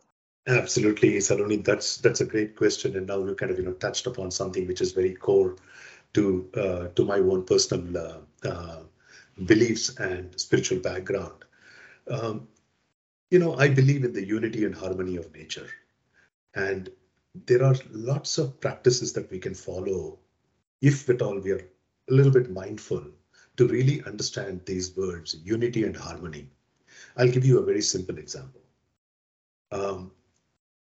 Absolutely, 0.46 1.16
Saloni. 1.18 1.64
That's 1.64 1.98
that's 1.98 2.20
a 2.20 2.26
great 2.26 2.56
question, 2.56 2.96
and 2.96 3.06
now 3.06 3.18
we 3.18 3.34
kind 3.34 3.50
of 3.50 3.58
you 3.58 3.64
know 3.64 3.72
touched 3.72 4.06
upon 4.06 4.30
something 4.30 4.66
which 4.66 4.80
is 4.80 4.92
very 4.92 5.14
core 5.14 5.56
to 6.14 6.48
uh, 6.54 6.88
to 6.88 7.04
my 7.04 7.18
own 7.18 7.44
personal 7.44 7.96
uh, 7.96 8.48
uh, 8.48 8.80
beliefs 9.46 9.98
and 9.98 10.38
spiritual 10.38 10.80
background. 10.80 11.44
Um, 12.08 12.48
you 13.30 13.38
know, 13.38 13.56
I 13.56 13.68
believe 13.68 14.04
in 14.04 14.12
the 14.12 14.24
unity 14.24 14.64
and 14.64 14.74
harmony 14.74 15.16
of 15.16 15.34
nature, 15.34 15.68
and 16.54 16.90
there 17.46 17.64
are 17.64 17.74
lots 17.90 18.38
of 18.38 18.60
practices 18.60 19.12
that 19.12 19.30
we 19.30 19.38
can 19.38 19.54
follow 19.54 20.18
if 20.80 21.08
at 21.08 21.22
all 21.22 21.38
we 21.38 21.50
are 21.50 21.68
a 22.10 22.12
little 22.12 22.32
bit 22.32 22.50
mindful 22.50 23.04
to 23.56 23.66
really 23.68 24.02
understand 24.04 24.60
these 24.66 24.96
words, 24.96 25.36
unity 25.44 25.84
and 25.84 25.96
harmony. 25.96 26.48
I'll 27.16 27.30
give 27.30 27.44
you 27.44 27.58
a 27.58 27.64
very 27.64 27.82
simple 27.82 28.18
example. 28.18 28.60
Um, 29.72 30.10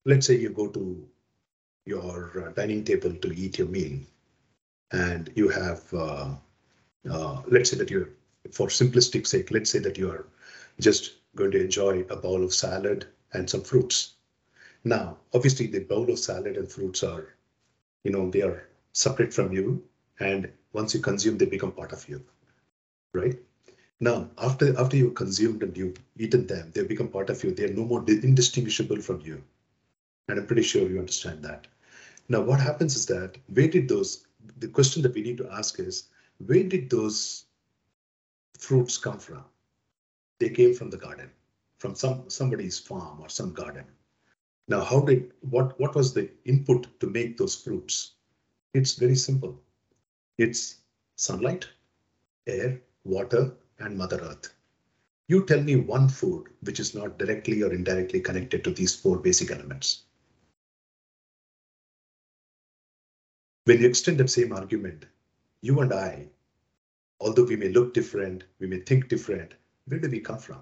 let's 0.05 0.27
say 0.27 0.38
you 0.38 0.50
go 0.50 0.67
to 0.67 1.07
your 1.86 2.47
uh, 2.47 2.51
dining 2.51 2.83
table 2.83 3.13
to 3.13 3.33
eat 3.33 3.57
your 3.57 3.67
meal 3.67 4.00
and 4.91 5.31
you 5.36 5.50
have 5.50 5.81
uh, 5.93 6.36
uh, 7.09 7.41
let's 7.47 7.69
say 7.71 7.77
that 7.77 7.89
you're 7.89 8.09
for 8.51 8.67
simplistic 8.67 9.27
sake 9.27 9.51
let's 9.51 9.69
say 9.69 9.79
that 9.79 9.97
you 9.97 10.09
are 10.09 10.27
just 10.79 11.15
going 11.36 11.51
to 11.51 11.62
enjoy 11.62 12.01
a 12.09 12.15
bowl 12.15 12.43
of 12.43 12.53
salad 12.53 13.07
and 13.33 13.50
some 13.50 13.62
fruits 13.62 14.15
now 14.84 15.17
obviously 15.34 15.67
the 15.67 15.79
bowl 15.79 16.10
of 16.10 16.19
salad 16.19 16.57
and 16.57 16.72
fruits 16.72 17.03
are 17.03 17.36
you 18.03 18.12
know 18.12 18.29
they 18.29 18.41
are 18.41 18.67
separate 18.93 19.34
from 19.34 19.51
you 19.51 19.84
and 20.19 20.51
once 20.74 20.93
you 20.93 21.00
consume 21.00 21.38
they 21.38 21.46
become 21.46 21.72
part 21.72 21.91
of 21.91 22.07
you 22.10 22.22
right 23.13 23.38
now 24.00 24.29
after 24.38 24.77
after 24.79 24.98
you've 24.98 25.15
consumed 25.15 25.63
and 25.63 25.75
you've 25.77 25.98
eaten 26.17 26.48
them 26.48 26.72
they 26.74 26.84
become 26.84 27.07
part 27.07 27.29
of 27.29 27.43
you 27.43 27.51
they 27.51 27.65
are 27.65 27.74
no 27.74 27.86
more 27.86 28.03
indistinguishable 28.07 29.01
from 29.01 29.22
you 29.22 29.43
and 30.27 30.39
I'm 30.39 30.46
pretty 30.46 30.63
sure 30.63 30.89
you 30.89 31.00
understand 31.00 31.43
that. 31.43 31.67
Now, 32.29 32.41
what 32.41 32.60
happens 32.60 32.96
is 32.96 33.05
that 33.05 33.38
where 33.53 33.67
did 33.67 33.88
those, 33.88 34.25
the 34.57 34.67
question 34.67 35.01
that 35.03 35.13
we 35.13 35.22
need 35.22 35.38
to 35.38 35.50
ask 35.50 35.79
is, 35.79 36.10
where 36.46 36.63
did 36.63 36.89
those 36.89 37.46
fruits 38.60 38.98
come 38.98 39.19
from? 39.19 39.43
They 40.39 40.50
came 40.50 40.74
from 40.74 40.89
the 40.89 40.98
garden, 40.98 41.31
from 41.79 41.96
some 41.96 42.29
somebody's 42.29 42.77
farm 42.77 43.22
or 43.22 43.29
some 43.29 43.53
garden. 43.53 43.86
Now, 44.67 44.83
how 44.83 45.00
did, 45.01 45.31
what, 45.41 45.79
what 45.79 45.95
was 45.95 46.13
the 46.13 46.29
input 46.45 47.00
to 47.00 47.07
make 47.07 47.38
those 47.38 47.55
fruits? 47.55 48.13
It's 48.74 48.95
very 48.95 49.15
simple. 49.15 49.62
It's 50.38 50.75
sunlight, 51.15 51.67
air, 52.47 52.81
water, 53.05 53.53
and 53.79 53.97
Mother 53.97 54.19
Earth. 54.21 54.53
You 55.29 55.45
tell 55.45 55.62
me 55.62 55.75
one 55.75 56.09
food 56.09 56.47
which 56.62 56.79
is 56.79 56.95
not 56.95 57.17
directly 57.17 57.63
or 57.63 57.74
indirectly 57.74 58.21
connected 58.21 58.63
to 58.63 58.71
these 58.71 58.95
four 58.95 59.17
basic 59.17 59.51
elements. 59.51 60.03
When 63.65 63.81
you 63.81 63.88
extend 63.88 64.19
that 64.19 64.29
same 64.29 64.53
argument, 64.53 65.05
you 65.62 65.79
and 65.81 65.93
I, 65.93 66.29
although 67.19 67.43
we 67.43 67.57
may 67.57 67.69
look 67.69 67.93
different, 67.93 68.45
we 68.59 68.67
may 68.67 68.79
think 68.79 69.09
different, 69.09 69.53
where 69.88 70.00
do 70.00 70.09
we 70.09 70.19
come 70.19 70.39
from? 70.39 70.62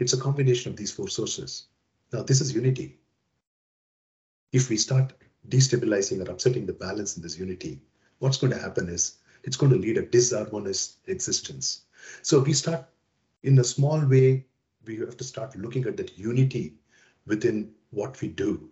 It's 0.00 0.12
a 0.12 0.20
combination 0.20 0.72
of 0.72 0.76
these 0.76 0.90
four 0.90 1.08
sources. 1.08 1.66
Now, 2.12 2.22
this 2.22 2.40
is 2.42 2.54
unity. 2.54 2.98
If 4.52 4.68
we 4.68 4.76
start 4.76 5.14
destabilizing 5.48 6.26
or 6.26 6.30
upsetting 6.30 6.66
the 6.66 6.74
balance 6.74 7.16
in 7.16 7.22
this 7.22 7.38
unity, 7.38 7.80
what's 8.18 8.36
going 8.36 8.52
to 8.52 8.58
happen 8.58 8.88
is 8.88 9.16
it's 9.44 9.56
going 9.56 9.72
to 9.72 9.78
lead 9.78 9.96
a 9.96 10.02
disharmonious 10.02 10.96
existence. 11.06 11.82
So 12.20 12.40
we 12.40 12.52
start 12.52 12.84
in 13.42 13.58
a 13.58 13.64
small 13.64 14.04
way, 14.06 14.46
we 14.84 14.96
have 14.98 15.16
to 15.16 15.24
start 15.24 15.56
looking 15.56 15.86
at 15.86 15.96
that 15.96 16.18
unity 16.18 16.74
within 17.26 17.72
what 17.90 18.20
we 18.20 18.28
do, 18.28 18.68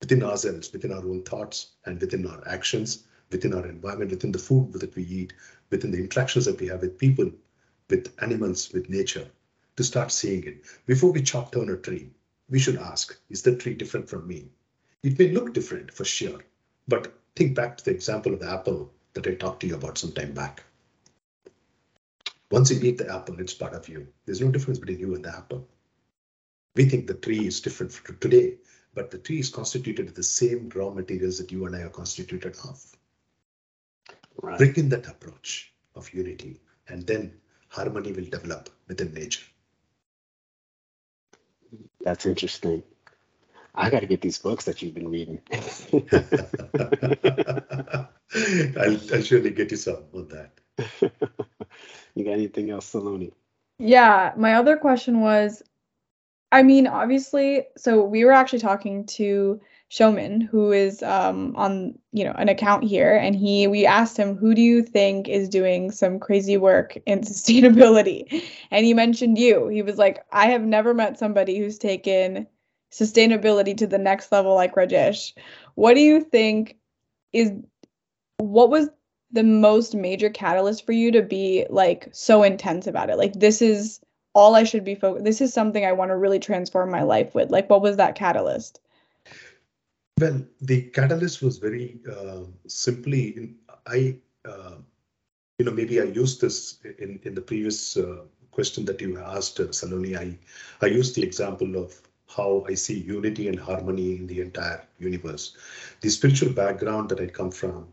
within 0.00 0.22
ourselves, 0.22 0.72
within 0.72 0.92
our 0.92 1.06
own 1.06 1.22
thoughts, 1.22 1.72
and 1.84 2.00
within 2.00 2.26
our 2.26 2.42
actions, 2.48 3.04
within 3.30 3.52
our 3.52 3.66
environment, 3.66 4.10
within 4.10 4.32
the 4.32 4.38
food 4.38 4.72
that 4.72 4.94
we 4.96 5.02
eat, 5.04 5.34
within 5.70 5.90
the 5.90 5.98
interactions 5.98 6.46
that 6.46 6.60
we 6.60 6.68
have 6.68 6.80
with 6.80 6.98
people, 6.98 7.30
with 7.90 8.14
animals, 8.22 8.72
with 8.72 8.88
nature, 8.88 9.28
to 9.76 9.84
start 9.84 10.10
seeing 10.10 10.44
it. 10.44 10.62
Before 10.86 11.12
we 11.12 11.22
chop 11.22 11.52
down 11.52 11.68
a 11.68 11.76
tree, 11.76 12.10
we 12.54 12.60
should 12.60 12.76
ask, 12.76 13.18
is 13.30 13.42
the 13.42 13.56
tree 13.56 13.74
different 13.74 14.08
from 14.08 14.28
me? 14.28 14.46
It 15.02 15.18
may 15.18 15.32
look 15.32 15.52
different 15.52 15.92
for 15.92 16.04
sure, 16.04 16.40
but 16.86 17.12
think 17.34 17.56
back 17.56 17.76
to 17.76 17.84
the 17.84 17.90
example 17.90 18.32
of 18.32 18.38
the 18.38 18.48
apple 18.48 18.92
that 19.14 19.26
I 19.26 19.34
talked 19.34 19.58
to 19.62 19.66
you 19.66 19.74
about 19.74 19.98
some 19.98 20.12
time 20.12 20.32
back. 20.34 20.62
Once 22.52 22.70
you 22.70 22.78
eat 22.80 22.98
the 22.98 23.12
apple, 23.12 23.40
it's 23.40 23.54
part 23.54 23.74
of 23.74 23.88
you. 23.88 24.06
There's 24.24 24.40
no 24.40 24.52
difference 24.52 24.78
between 24.78 25.00
you 25.00 25.16
and 25.16 25.24
the 25.24 25.36
apple. 25.36 25.66
We 26.76 26.84
think 26.84 27.08
the 27.08 27.14
tree 27.14 27.44
is 27.44 27.60
different 27.60 27.90
from 27.92 28.18
today, 28.18 28.58
but 28.94 29.10
the 29.10 29.18
tree 29.18 29.40
is 29.40 29.50
constituted 29.50 30.06
of 30.06 30.14
the 30.14 30.22
same 30.22 30.70
raw 30.76 30.90
materials 30.90 31.38
that 31.38 31.50
you 31.50 31.66
and 31.66 31.74
I 31.74 31.80
are 31.80 31.88
constituted 31.88 32.54
of. 32.62 32.80
Right. 34.40 34.58
Bring 34.58 34.76
in 34.76 34.88
that 34.90 35.08
approach 35.08 35.74
of 35.96 36.14
unity, 36.14 36.60
and 36.86 37.04
then 37.04 37.32
harmony 37.66 38.12
will 38.12 38.30
develop 38.30 38.70
within 38.86 39.12
nature. 39.12 39.42
That's 42.02 42.26
interesting. 42.26 42.82
I 43.74 43.90
got 43.90 44.00
to 44.00 44.06
get 44.06 44.20
these 44.20 44.38
books 44.38 44.66
that 44.66 44.82
you've 44.82 44.94
been 44.94 45.08
reading. 45.08 45.40
I'll, 48.76 49.00
I'll 49.12 49.22
surely 49.22 49.50
get 49.50 49.70
you 49.72 49.76
some 49.76 50.04
on 50.14 50.28
that. 50.28 50.52
you 52.14 52.24
got 52.24 52.32
anything 52.32 52.70
else, 52.70 52.92
Saloni? 52.92 53.32
Yeah, 53.78 54.32
my 54.36 54.54
other 54.54 54.76
question 54.76 55.20
was 55.20 55.62
I 56.54 56.62
mean, 56.62 56.86
obviously, 56.86 57.66
so 57.76 58.04
we 58.04 58.24
were 58.24 58.30
actually 58.30 58.60
talking 58.60 59.06
to 59.06 59.60
Shoman, 59.90 60.42
who 60.42 60.72
is 60.72 61.02
um, 61.02 61.54
on, 61.56 61.98
you 62.12 62.24
know, 62.24 62.32
an 62.32 62.48
account 62.48 62.84
here, 62.84 63.14
and 63.14 63.36
he 63.36 63.66
we 63.66 63.86
asked 63.86 64.16
him, 64.16 64.36
who 64.36 64.54
do 64.54 64.60
you 64.60 64.82
think 64.82 65.28
is 65.28 65.48
doing 65.48 65.90
some 65.90 66.18
crazy 66.18 66.56
work 66.56 66.96
in 67.06 67.20
sustainability? 67.22 68.44
And 68.70 68.84
he 68.84 68.94
mentioned 68.94 69.38
you. 69.38 69.68
He 69.68 69.82
was 69.82 69.98
like, 69.98 70.24
I 70.32 70.46
have 70.46 70.62
never 70.62 70.94
met 70.94 71.18
somebody 71.18 71.58
who's 71.58 71.78
taken 71.78 72.46
sustainability 72.92 73.76
to 73.76 73.86
the 73.86 73.98
next 73.98 74.30
level 74.32 74.54
like 74.54 74.74
Rajesh. 74.74 75.32
What 75.74 75.94
do 75.94 76.00
you 76.00 76.20
think 76.20 76.76
is 77.32 77.52
what 78.38 78.70
was 78.70 78.88
the 79.32 79.42
most 79.42 79.94
major 79.94 80.30
catalyst 80.30 80.86
for 80.86 80.92
you 80.92 81.10
to 81.12 81.22
be 81.22 81.66
like 81.70 82.08
so 82.12 82.42
intense 82.42 82.86
about 82.86 83.10
it? 83.10 83.18
Like 83.18 83.34
this 83.34 83.60
is 83.62 84.00
all 84.34 84.54
I 84.54 84.64
should 84.64 84.84
be 84.84 84.94
focused. 84.94 85.24
This 85.24 85.40
is 85.40 85.54
something 85.54 85.84
I 85.84 85.92
want 85.92 86.10
to 86.10 86.16
really 86.16 86.40
transform 86.40 86.90
my 86.90 87.02
life 87.02 87.34
with. 87.34 87.50
Like, 87.50 87.70
what 87.70 87.82
was 87.82 87.96
that 87.96 88.16
catalyst? 88.16 88.80
Well, 90.20 90.46
the 90.60 90.82
catalyst 90.90 91.42
was 91.42 91.58
very 91.58 91.98
uh, 92.08 92.44
simply. 92.68 93.54
I, 93.86 94.18
uh, 94.44 94.76
you 95.58 95.64
know, 95.64 95.72
maybe 95.72 96.00
I 96.00 96.04
used 96.04 96.40
this 96.40 96.78
in 97.00 97.18
in 97.24 97.34
the 97.34 97.40
previous 97.40 97.96
uh, 97.96 98.22
question 98.52 98.84
that 98.84 99.00
you 99.00 99.18
asked, 99.18 99.58
uh, 99.58 99.72
Saloni. 99.72 100.16
I 100.16 100.38
I 100.80 100.86
used 100.86 101.16
the 101.16 101.24
example 101.24 101.76
of 101.76 102.00
how 102.28 102.64
I 102.68 102.74
see 102.74 102.98
unity 103.00 103.48
and 103.48 103.58
harmony 103.58 104.16
in 104.16 104.28
the 104.28 104.40
entire 104.40 104.86
universe. 105.00 105.56
The 106.00 106.10
spiritual 106.10 106.52
background 106.52 107.08
that 107.08 107.20
I 107.20 107.26
come 107.26 107.50
from, 107.50 107.92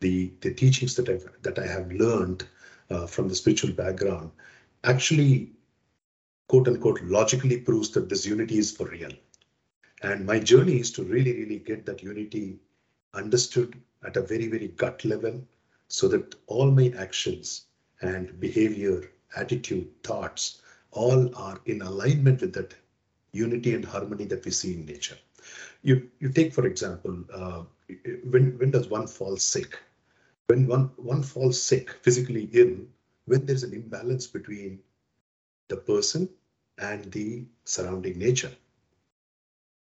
the 0.00 0.32
the 0.40 0.52
teachings 0.52 0.96
that 0.96 1.08
I've 1.08 1.28
that 1.42 1.58
I 1.60 1.66
have 1.68 1.92
learned 1.92 2.48
uh, 2.90 3.06
from 3.06 3.28
the 3.28 3.36
spiritual 3.36 3.72
background, 3.72 4.32
actually, 4.82 5.52
quote 6.48 6.66
unquote, 6.66 7.00
logically 7.02 7.60
proves 7.60 7.90
that 7.90 8.08
this 8.08 8.26
unity 8.26 8.58
is 8.58 8.72
for 8.72 8.88
real 8.88 9.12
and 10.02 10.24
my 10.26 10.38
journey 10.38 10.80
is 10.80 10.90
to 10.92 11.04
really, 11.04 11.32
really 11.32 11.58
get 11.58 11.84
that 11.86 12.02
unity 12.02 12.58
understood 13.14 13.80
at 14.04 14.16
a 14.16 14.22
very, 14.22 14.48
very 14.48 14.68
gut 14.68 15.04
level 15.04 15.42
so 15.88 16.08
that 16.08 16.34
all 16.46 16.70
my 16.70 16.92
actions 16.96 17.66
and 18.00 18.38
behavior, 18.40 19.10
attitude, 19.36 19.88
thoughts, 20.02 20.62
all 20.92 21.34
are 21.36 21.60
in 21.66 21.82
alignment 21.82 22.40
with 22.40 22.54
that 22.54 22.74
unity 23.32 23.74
and 23.74 23.84
harmony 23.84 24.24
that 24.24 24.44
we 24.44 24.50
see 24.50 24.74
in 24.74 24.86
nature. 24.86 25.18
You, 25.82 26.10
you 26.18 26.30
take, 26.30 26.52
for 26.54 26.66
example, 26.66 27.24
uh, 27.32 27.62
when, 28.24 28.58
when 28.58 28.70
does 28.70 28.88
one 28.88 29.06
fall 29.06 29.36
sick? 29.36 29.78
When 30.46 30.66
one, 30.66 30.90
one 30.96 31.22
falls 31.22 31.62
sick, 31.62 31.90
physically 32.02 32.48
ill, 32.52 32.76
when 33.26 33.46
there's 33.46 33.62
an 33.62 33.74
imbalance 33.74 34.26
between 34.26 34.80
the 35.68 35.76
person 35.76 36.28
and 36.78 37.10
the 37.12 37.44
surrounding 37.64 38.18
nature. 38.18 38.50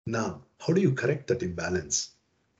Now, 0.07 0.41
how 0.61 0.71
do 0.71 0.79
you 0.79 0.93
correct 0.93 1.27
that 1.27 1.43
imbalance? 1.43 2.11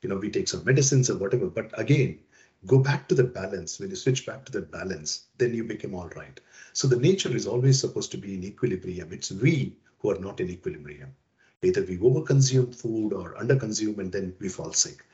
You 0.02 0.10
know, 0.10 0.18
we 0.18 0.30
take 0.30 0.50
some 0.50 0.66
medicines 0.66 1.10
or 1.10 1.18
whatever, 1.18 1.48
but 1.48 1.72
again, 1.80 2.20
go 2.66 2.80
back 2.80 3.08
to 3.08 3.16
the 3.16 3.24
balance. 3.24 3.80
When 3.80 3.90
you 3.90 3.96
switch 3.96 4.26
back 4.26 4.44
to 4.46 4.52
that 4.52 4.70
balance, 4.70 5.28
then 5.38 5.54
you 5.54 5.64
become 5.64 5.96
all 5.96 6.10
right. 6.10 6.38
So 6.74 6.90
the 6.90 7.00
nature 7.00 7.34
is 7.34 7.48
always 7.48 7.80
supposed 7.80 8.12
to 8.12 8.18
be 8.18 8.34
in 8.34 8.44
equilibrium. 8.44 9.14
It's 9.14 9.32
we 9.32 9.78
who 10.00 10.12
are 10.12 10.20
not 10.20 10.42
in 10.42 10.50
equilibrium. 10.50 11.16
Either 11.64 11.84
we 11.84 11.98
overconsume 11.98 12.76
food 12.76 13.14
or 13.14 13.36
underconsume 13.36 14.00
and 14.00 14.12
then 14.12 14.36
we 14.40 14.50
fall 14.50 14.74
sick. 14.74 15.06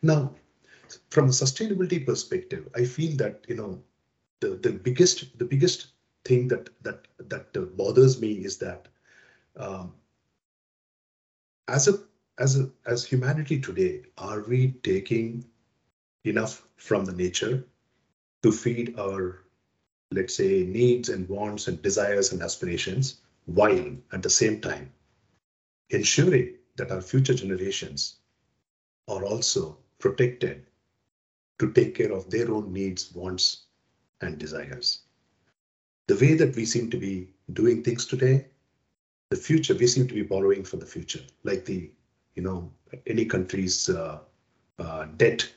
Now, 0.00 0.34
from 1.10 1.26
a 1.26 1.32
sustainability 1.32 2.04
perspective, 2.06 2.66
I 2.74 2.86
feel 2.86 3.14
that 3.16 3.44
you 3.46 3.56
know 3.56 3.82
the, 4.40 4.56
the 4.56 4.72
biggest 4.72 5.38
the 5.38 5.44
biggest 5.44 5.88
thing 6.24 6.48
that 6.48 6.70
that 6.82 7.06
that 7.28 7.76
bothers 7.76 8.22
me 8.22 8.32
is 8.32 8.56
that 8.58 8.88
um, 9.56 9.92
as 11.68 11.88
a 11.88 11.98
as 12.38 12.58
a 12.58 12.70
as 12.86 13.04
humanity 13.04 13.60
today, 13.60 14.02
are 14.18 14.40
we 14.42 14.72
taking 14.82 15.44
enough 16.24 16.66
from 16.76 17.04
the 17.04 17.12
nature 17.12 17.64
to 18.42 18.52
feed 18.52 18.98
our 18.98 19.44
let's 20.10 20.34
say 20.34 20.64
needs 20.64 21.08
and 21.08 21.28
wants 21.28 21.68
and 21.68 21.80
desires 21.82 22.32
and 22.32 22.42
aspirations 22.42 23.20
while 23.46 23.96
at 24.12 24.22
the 24.22 24.30
same 24.30 24.60
time 24.60 24.92
ensuring 25.90 26.54
that 26.76 26.90
our 26.90 27.00
future 27.00 27.34
generations 27.34 28.16
are 29.08 29.24
also 29.24 29.78
protected 29.98 30.66
to 31.58 31.72
take 31.72 31.94
care 31.94 32.12
of 32.12 32.30
their 32.30 32.50
own 32.50 32.72
needs, 32.72 33.12
wants, 33.12 33.64
and 34.20 34.38
desires. 34.38 35.00
The 36.08 36.16
way 36.16 36.34
that 36.34 36.56
we 36.56 36.64
seem 36.64 36.90
to 36.90 36.98
be 36.98 37.28
doing 37.52 37.82
things 37.82 38.06
today 38.06 38.46
the 39.34 39.40
future, 39.40 39.74
we 39.74 39.88
seem 39.88 40.06
to 40.06 40.14
be 40.14 40.22
borrowing 40.22 40.62
for 40.62 40.76
the 40.76 40.86
future, 40.86 41.24
like 41.42 41.64
the, 41.64 41.90
you 42.36 42.42
know, 42.42 42.70
any 43.08 43.24
country's 43.24 43.88
uh, 43.88 44.20
uh, 44.78 45.06
debt. 45.16 45.50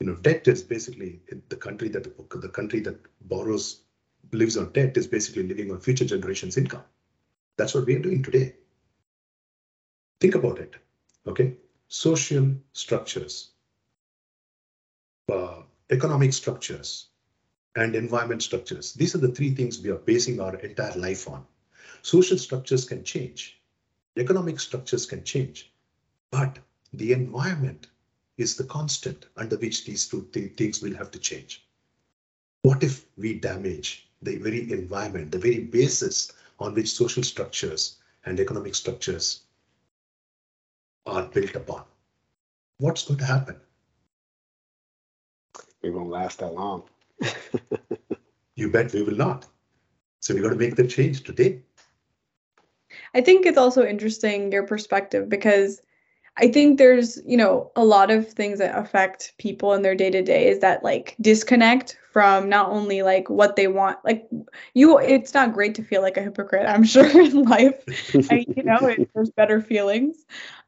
You 0.00 0.08
know, 0.08 0.16
debt 0.16 0.48
is 0.48 0.64
basically 0.64 1.20
the 1.48 1.54
country 1.54 1.88
that 1.90 2.04
the 2.46 2.48
country 2.48 2.80
that 2.80 2.98
borrows 3.28 3.82
lives 4.32 4.56
on 4.56 4.72
debt 4.72 4.96
is 4.96 5.06
basically 5.06 5.44
living 5.44 5.70
on 5.70 5.78
future 5.78 6.04
generations' 6.04 6.56
income. 6.56 6.82
That's 7.56 7.74
what 7.74 7.86
we 7.86 7.94
are 7.94 8.00
doing 8.08 8.24
today. 8.24 8.56
Think 10.20 10.34
about 10.34 10.58
it. 10.58 10.74
Okay, 11.28 11.54
social 11.86 12.56
structures, 12.72 13.52
uh, 15.32 15.62
economic 15.90 16.32
structures, 16.32 17.06
and 17.76 17.94
environment 17.94 18.42
structures. 18.42 18.94
These 18.94 19.14
are 19.14 19.18
the 19.18 19.32
three 19.36 19.54
things 19.54 19.80
we 19.80 19.90
are 19.90 20.04
basing 20.12 20.40
our 20.40 20.56
entire 20.56 20.98
life 20.98 21.28
on. 21.28 21.46
Social 22.02 22.36
structures 22.36 22.84
can 22.84 23.04
change, 23.04 23.60
economic 24.16 24.58
structures 24.58 25.06
can 25.06 25.22
change, 25.24 25.72
but 26.30 26.58
the 26.92 27.12
environment 27.12 27.86
is 28.36 28.56
the 28.56 28.64
constant 28.64 29.26
under 29.36 29.56
which 29.56 29.84
these 29.84 30.08
two 30.08 30.28
th 30.32 30.56
things 30.56 30.82
will 30.82 30.94
have 30.94 31.10
to 31.12 31.18
change. 31.18 31.64
What 32.62 32.82
if 32.82 33.06
we 33.16 33.38
damage 33.38 34.08
the 34.20 34.36
very 34.36 34.72
environment, 34.72 35.30
the 35.30 35.38
very 35.38 35.60
basis 35.60 36.32
on 36.58 36.74
which 36.74 36.90
social 36.90 37.22
structures 37.22 37.96
and 38.24 38.38
economic 38.38 38.74
structures 38.74 39.42
are 41.06 41.26
built 41.26 41.54
upon? 41.54 41.84
What's 42.78 43.06
going 43.06 43.18
to 43.18 43.24
happen? 43.24 43.56
We 45.82 45.90
won't 45.90 46.10
last 46.10 46.38
that 46.38 46.54
long. 46.54 46.84
you 48.56 48.70
bet 48.70 48.92
we 48.92 49.02
will 49.02 49.16
not. 49.16 49.46
So 50.20 50.34
we 50.34 50.40
got 50.40 50.50
to 50.50 50.56
make 50.56 50.76
the 50.76 50.86
change 50.86 51.24
today. 51.24 51.62
I 53.14 53.20
think 53.20 53.46
it's 53.46 53.58
also 53.58 53.84
interesting 53.84 54.50
your 54.52 54.66
perspective 54.66 55.28
because 55.28 55.82
I 56.38 56.48
think 56.50 56.78
there's, 56.78 57.20
you 57.26 57.36
know, 57.36 57.70
a 57.76 57.84
lot 57.84 58.10
of 58.10 58.26
things 58.28 58.58
that 58.58 58.76
affect 58.76 59.34
people 59.38 59.74
in 59.74 59.82
their 59.82 59.94
day 59.94 60.08
to 60.10 60.22
day 60.22 60.48
is 60.48 60.60
that 60.60 60.82
like 60.82 61.14
disconnect 61.20 61.98
from 62.10 62.48
not 62.48 62.70
only 62.70 63.02
like 63.02 63.28
what 63.28 63.56
they 63.56 63.68
want, 63.68 63.98
like 64.02 64.28
you, 64.72 64.98
it's 64.98 65.34
not 65.34 65.52
great 65.52 65.74
to 65.74 65.82
feel 65.82 66.00
like 66.00 66.16
a 66.16 66.22
hypocrite, 66.22 66.66
I'm 66.66 66.84
sure 66.84 67.20
in 67.20 67.42
life, 67.42 67.84
I, 68.30 68.46
you 68.56 68.62
know, 68.62 68.78
it, 68.86 69.10
there's 69.14 69.30
better 69.30 69.60
feelings. 69.60 70.24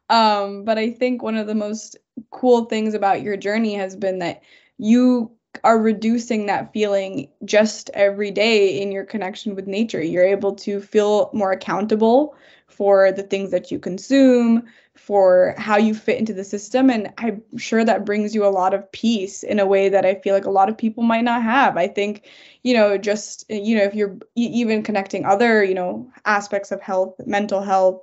Um, 0.09 0.65
but 0.65 0.77
I 0.77 0.91
think 0.91 1.23
one 1.23 1.35
of 1.35 1.47
the 1.47 1.55
most 1.55 1.97
cool 2.29 2.65
things 2.65 2.93
about 2.93 3.23
your 3.23 3.37
journey 3.37 3.73
has 3.73 3.95
been 3.95 4.19
that 4.19 4.43
you 4.77 5.31
are 5.63 5.79
reducing 5.79 6.45
that 6.47 6.73
feeling 6.73 7.29
just 7.43 7.89
every 7.93 8.31
day 8.31 8.81
in 8.81 8.91
your 8.91 9.05
connection 9.05 9.55
with 9.55 9.67
nature. 9.67 10.01
You're 10.01 10.25
able 10.25 10.55
to 10.55 10.81
feel 10.81 11.29
more 11.33 11.51
accountable 11.51 12.35
for 12.67 13.11
the 13.11 13.23
things 13.23 13.51
that 13.51 13.71
you 13.71 13.79
consume, 13.79 14.65
for 14.95 15.55
how 15.57 15.77
you 15.77 15.93
fit 15.93 16.19
into 16.19 16.33
the 16.33 16.43
system. 16.43 16.89
And 16.89 17.13
I'm 17.17 17.41
sure 17.57 17.83
that 17.83 18.05
brings 18.05 18.33
you 18.33 18.45
a 18.45 18.49
lot 18.49 18.73
of 18.73 18.91
peace 18.91 19.43
in 19.43 19.59
a 19.59 19.65
way 19.65 19.89
that 19.89 20.05
I 20.05 20.15
feel 20.15 20.33
like 20.33 20.45
a 20.45 20.51
lot 20.51 20.69
of 20.69 20.77
people 20.77 21.03
might 21.03 21.23
not 21.23 21.43
have. 21.43 21.77
I 21.77 21.87
think, 21.87 22.29
you 22.63 22.73
know, 22.73 22.97
just, 22.97 23.45
you 23.49 23.77
know, 23.77 23.83
if 23.83 23.93
you're 23.93 24.17
even 24.35 24.83
connecting 24.83 25.25
other, 25.25 25.63
you 25.63 25.75
know, 25.75 26.09
aspects 26.25 26.71
of 26.71 26.81
health, 26.81 27.15
mental 27.25 27.61
health, 27.61 28.01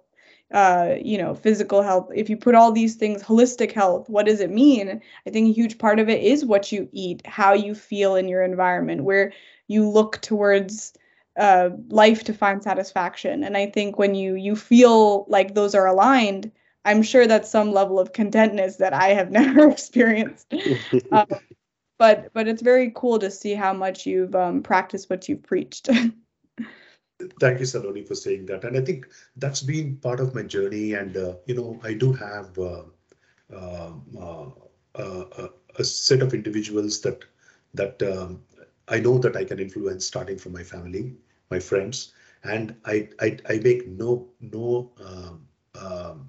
uh, 0.52 0.96
you 1.02 1.18
know, 1.18 1.34
physical 1.34 1.82
health, 1.82 2.10
if 2.14 2.28
you 2.28 2.36
put 2.36 2.54
all 2.54 2.72
these 2.72 2.96
things, 2.96 3.22
holistic 3.22 3.72
health, 3.72 4.08
what 4.08 4.26
does 4.26 4.40
it 4.40 4.50
mean? 4.50 5.00
I 5.26 5.30
think 5.30 5.48
a 5.48 5.52
huge 5.52 5.78
part 5.78 5.98
of 5.98 6.08
it 6.08 6.22
is 6.22 6.44
what 6.44 6.70
you 6.70 6.88
eat, 6.92 7.26
how 7.26 7.54
you 7.54 7.74
feel 7.74 8.16
in 8.16 8.28
your 8.28 8.42
environment, 8.42 9.04
where 9.04 9.32
you 9.66 9.88
look 9.88 10.20
towards 10.20 10.92
uh, 11.38 11.70
life 11.88 12.24
to 12.24 12.34
find 12.34 12.62
satisfaction. 12.62 13.44
And 13.44 13.56
I 13.56 13.66
think 13.66 13.98
when 13.98 14.14
you 14.14 14.34
you 14.34 14.54
feel 14.54 15.24
like 15.28 15.54
those 15.54 15.74
are 15.74 15.86
aligned, 15.86 16.52
I'm 16.84 17.02
sure 17.02 17.26
that's 17.26 17.50
some 17.50 17.72
level 17.72 17.98
of 17.98 18.12
contentness 18.12 18.76
that 18.76 18.92
I 18.92 19.08
have 19.08 19.30
never 19.40 19.70
experienced. 19.70 20.52
uh, 21.10 21.24
but 21.98 22.32
but 22.34 22.48
it's 22.48 22.62
very 22.62 22.92
cool 22.94 23.18
to 23.20 23.30
see 23.30 23.54
how 23.54 23.72
much 23.72 24.04
you've 24.04 24.34
um, 24.34 24.62
practiced 24.62 25.08
what 25.08 25.28
you've 25.28 25.42
preached. 25.42 25.88
Thank 27.40 27.60
you, 27.60 27.66
Saloni, 27.66 28.06
for 28.06 28.14
saying 28.14 28.46
that. 28.46 28.64
And 28.64 28.76
I 28.76 28.80
think 28.80 29.06
that's 29.36 29.62
been 29.62 29.96
part 29.96 30.20
of 30.20 30.34
my 30.34 30.42
journey. 30.42 30.92
And, 30.94 31.16
uh, 31.16 31.36
you 31.46 31.54
know, 31.54 31.80
I 31.82 31.94
do 31.94 32.12
have 32.12 32.58
uh, 32.58 32.84
um, 33.54 34.06
uh, 34.18 34.50
uh, 34.94 35.48
a 35.78 35.84
set 35.84 36.22
of 36.22 36.34
individuals 36.34 37.00
that 37.02 37.24
that 37.74 38.02
um, 38.02 38.42
I 38.88 38.98
know 39.00 39.18
that 39.18 39.36
I 39.36 39.44
can 39.44 39.58
influence 39.58 40.06
starting 40.06 40.38
from 40.38 40.52
my 40.52 40.62
family, 40.64 41.16
my 41.50 41.60
friends, 41.60 42.12
and 42.44 42.76
I 42.84 43.08
I, 43.20 43.38
I 43.48 43.58
make 43.58 43.86
no 43.88 44.28
no 44.40 44.92
um, 45.04 45.48
um, 45.74 46.28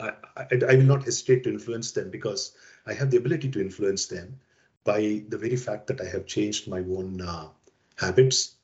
I, 0.00 0.12
I, 0.36 0.46
I 0.68 0.74
will 0.76 0.84
not 0.84 1.04
hesitate 1.04 1.44
to 1.44 1.50
influence 1.50 1.92
them 1.92 2.10
because 2.10 2.56
I 2.86 2.94
have 2.94 3.10
the 3.10 3.16
ability 3.18 3.50
to 3.50 3.60
influence 3.60 4.06
them 4.06 4.40
by 4.84 5.24
the 5.28 5.38
very 5.38 5.56
fact 5.56 5.86
that 5.88 6.00
I 6.00 6.06
have 6.06 6.26
changed 6.26 6.68
my 6.68 6.78
own 6.80 7.20
uh, 7.20 7.48
habits 7.96 8.56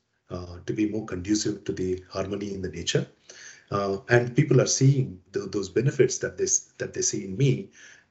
to 0.65 0.73
be 0.73 0.89
more 0.89 1.05
conducive 1.05 1.63
to 1.65 1.73
the 1.73 2.03
harmony 2.09 2.53
in 2.53 2.61
the 2.61 2.69
nature. 2.69 3.07
Uh, 3.69 3.97
and 4.09 4.35
people 4.35 4.59
are 4.59 4.67
seeing 4.67 5.19
those 5.31 5.69
benefits 5.69 6.17
that 6.17 6.37
they 6.37 6.47
that 6.77 6.93
they 6.93 7.01
see 7.01 7.25
in 7.25 7.37
me. 7.37 7.69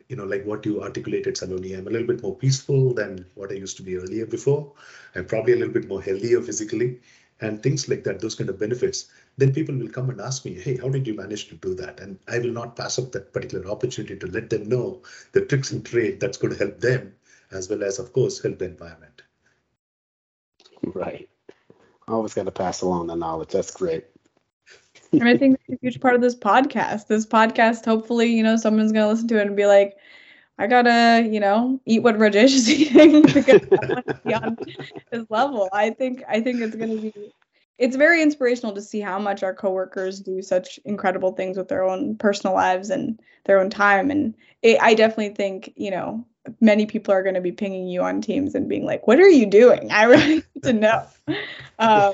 You 0.09 0.17
know, 0.17 0.25
like 0.25 0.45
what 0.45 0.67
you 0.67 0.83
articulated, 0.83 1.37
Saloni. 1.37 1.77
I'm 1.77 1.87
a 1.87 1.91
little 1.91 2.07
bit 2.07 2.23
more 2.23 2.35
peaceful 2.35 2.95
than 2.95 3.27
what 3.37 3.53
I 3.53 3.55
used 3.55 3.77
to 3.77 3.83
be 3.83 3.97
earlier 3.97 4.27
before. 4.27 4.73
I'm 5.15 5.27
probably 5.27 5.53
a 5.53 5.57
little 5.57 5.73
bit 5.73 5.87
more 5.87 6.03
healthier 6.03 6.43
physically, 6.43 7.01
and 7.41 7.63
things 7.63 7.89
like 7.89 8.05
that, 8.05 8.21
those 8.21 8.35
kind 8.35 8.51
of 8.51 8.59
benefits, 8.59 9.09
then 9.39 9.55
people 9.55 9.75
will 9.75 9.89
come 9.89 10.11
and 10.11 10.21
ask 10.21 10.45
me, 10.45 10.55
hey, 10.55 10.77
how 10.77 10.89
did 10.89 11.07
you 11.07 11.15
manage 11.15 11.49
to 11.49 11.55
do 11.55 11.75
that? 11.75 12.01
And 12.01 12.19
I 12.29 12.39
will 12.39 12.53
not 12.53 12.77
pass 12.77 12.99
up 12.99 13.13
that 13.13 13.33
particular 13.33 13.71
opportunity 13.71 14.17
to 14.19 14.27
let 14.27 14.51
them 14.51 14.69
know 14.69 15.03
the 15.33 15.47
tricks 15.47 15.71
and 15.71 15.87
trade 15.87 16.21
that's 16.21 16.39
going 16.39 16.53
to 16.53 16.59
help 16.59 16.81
them, 16.81 17.15
as 17.51 17.71
well 17.71 17.83
as, 17.85 17.99
of 17.99 18.13
course, 18.13 18.43
help 18.43 18.59
the 18.59 18.67
environment. 18.67 19.23
Right. 20.83 21.30
Always 22.09 22.35
got 22.35 22.45
to 22.45 22.51
pass 22.51 22.83
along 22.83 23.07
the 23.07 23.15
knowledge. 23.15 23.51
That's 23.51 23.71
great. 23.71 24.05
and 25.13 25.29
I 25.29 25.37
think 25.37 25.59
that's 25.69 25.79
a 25.79 25.85
huge 25.85 26.01
part 26.01 26.15
of 26.15 26.21
this 26.21 26.37
podcast. 26.37 27.07
This 27.07 27.27
podcast, 27.27 27.85
hopefully, 27.85 28.27
you 28.33 28.43
know, 28.43 28.57
someone's 28.57 28.93
gonna 28.93 29.09
listen 29.09 29.29
to 29.29 29.39
it 29.39 29.47
and 29.47 29.57
be 29.57 29.67
like, 29.67 29.97
I 30.59 30.67
gotta, 30.67 31.27
you 31.29 31.41
know, 31.41 31.81
eat 31.87 32.03
what 32.03 32.19
Rajesh 32.19 32.55
is 32.55 32.71
eating 32.71 33.23
because 33.23 33.61
I 33.83 33.87
want 33.87 34.07
to 34.07 34.15
be 34.25 34.35
on 34.35 34.59
his 35.11 35.25
level. 35.31 35.69
I 35.73 35.91
think 35.91 36.23
I 36.29 36.41
think 36.41 36.61
it's 36.61 36.77
gonna 36.77 36.97
be 36.97 37.33
it's 37.81 37.97
very 37.97 38.23
inspirational 38.23 38.75
to 38.75 38.83
see 38.83 39.01
how 39.01 39.19
much 39.19 39.43
our 39.43 39.55
coworkers 39.55 40.21
do 40.21 40.43
such 40.43 40.79
incredible 40.85 41.33
things 41.33 41.57
with 41.57 41.69
their 41.69 41.83
own 41.83 42.15
personal 42.17 42.55
lives 42.55 42.91
and 42.91 43.19
their 43.47 43.59
own 43.59 43.71
time. 43.71 44.11
And 44.11 44.35
it, 44.61 44.79
I 44.83 44.93
definitely 44.93 45.35
think, 45.35 45.73
you 45.77 45.91
know, 45.91 46.27
many 46.61 46.87
people 46.87 47.13
are 47.13 47.23
going 47.23 47.35
to 47.35 47.41
be 47.41 47.53
pinging 47.53 47.89
you 47.89 48.03
on 48.03 48.21
Teams 48.21 48.55
and 48.55 48.69
being 48.69 48.85
like, 48.85 49.07
"What 49.07 49.19
are 49.19 49.29
you 49.29 49.47
doing? 49.47 49.91
I 49.91 50.05
really 50.05 50.35
need 50.37 50.63
to 50.63 50.73
know." 50.73 51.07
Um, 51.79 52.13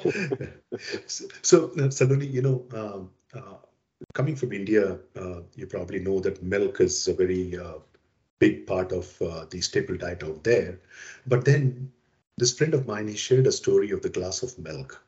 so, 1.09 1.25
so 1.43 1.71
uh, 1.81 1.91
suddenly, 1.91 2.29
you 2.29 2.41
know, 2.41 2.65
um, 2.73 3.11
uh, 3.35 3.57
coming 4.15 4.37
from 4.37 4.53
India, 4.53 4.97
uh, 5.19 5.41
you 5.57 5.67
probably 5.67 5.99
know 5.99 6.21
that 6.21 6.41
milk 6.41 6.81
is 6.81 7.09
a 7.09 7.15
very 7.15 7.59
uh, 7.59 7.79
big 8.39 8.65
part 8.69 8.93
of 8.93 9.21
uh, 9.21 9.47
the 9.51 9.61
staple 9.61 9.97
diet 9.97 10.23
out 10.23 10.45
there. 10.45 10.79
But 11.27 11.45
then, 11.45 11.91
this 12.39 12.57
friend 12.57 12.75
of 12.75 12.87
mine, 12.87 13.09
he 13.09 13.17
shared 13.17 13.49
a 13.49 13.53
story 13.53 13.91
of 13.91 14.03
the 14.03 14.09
glass 14.09 14.45
of 14.45 14.57
milk. 14.57 15.03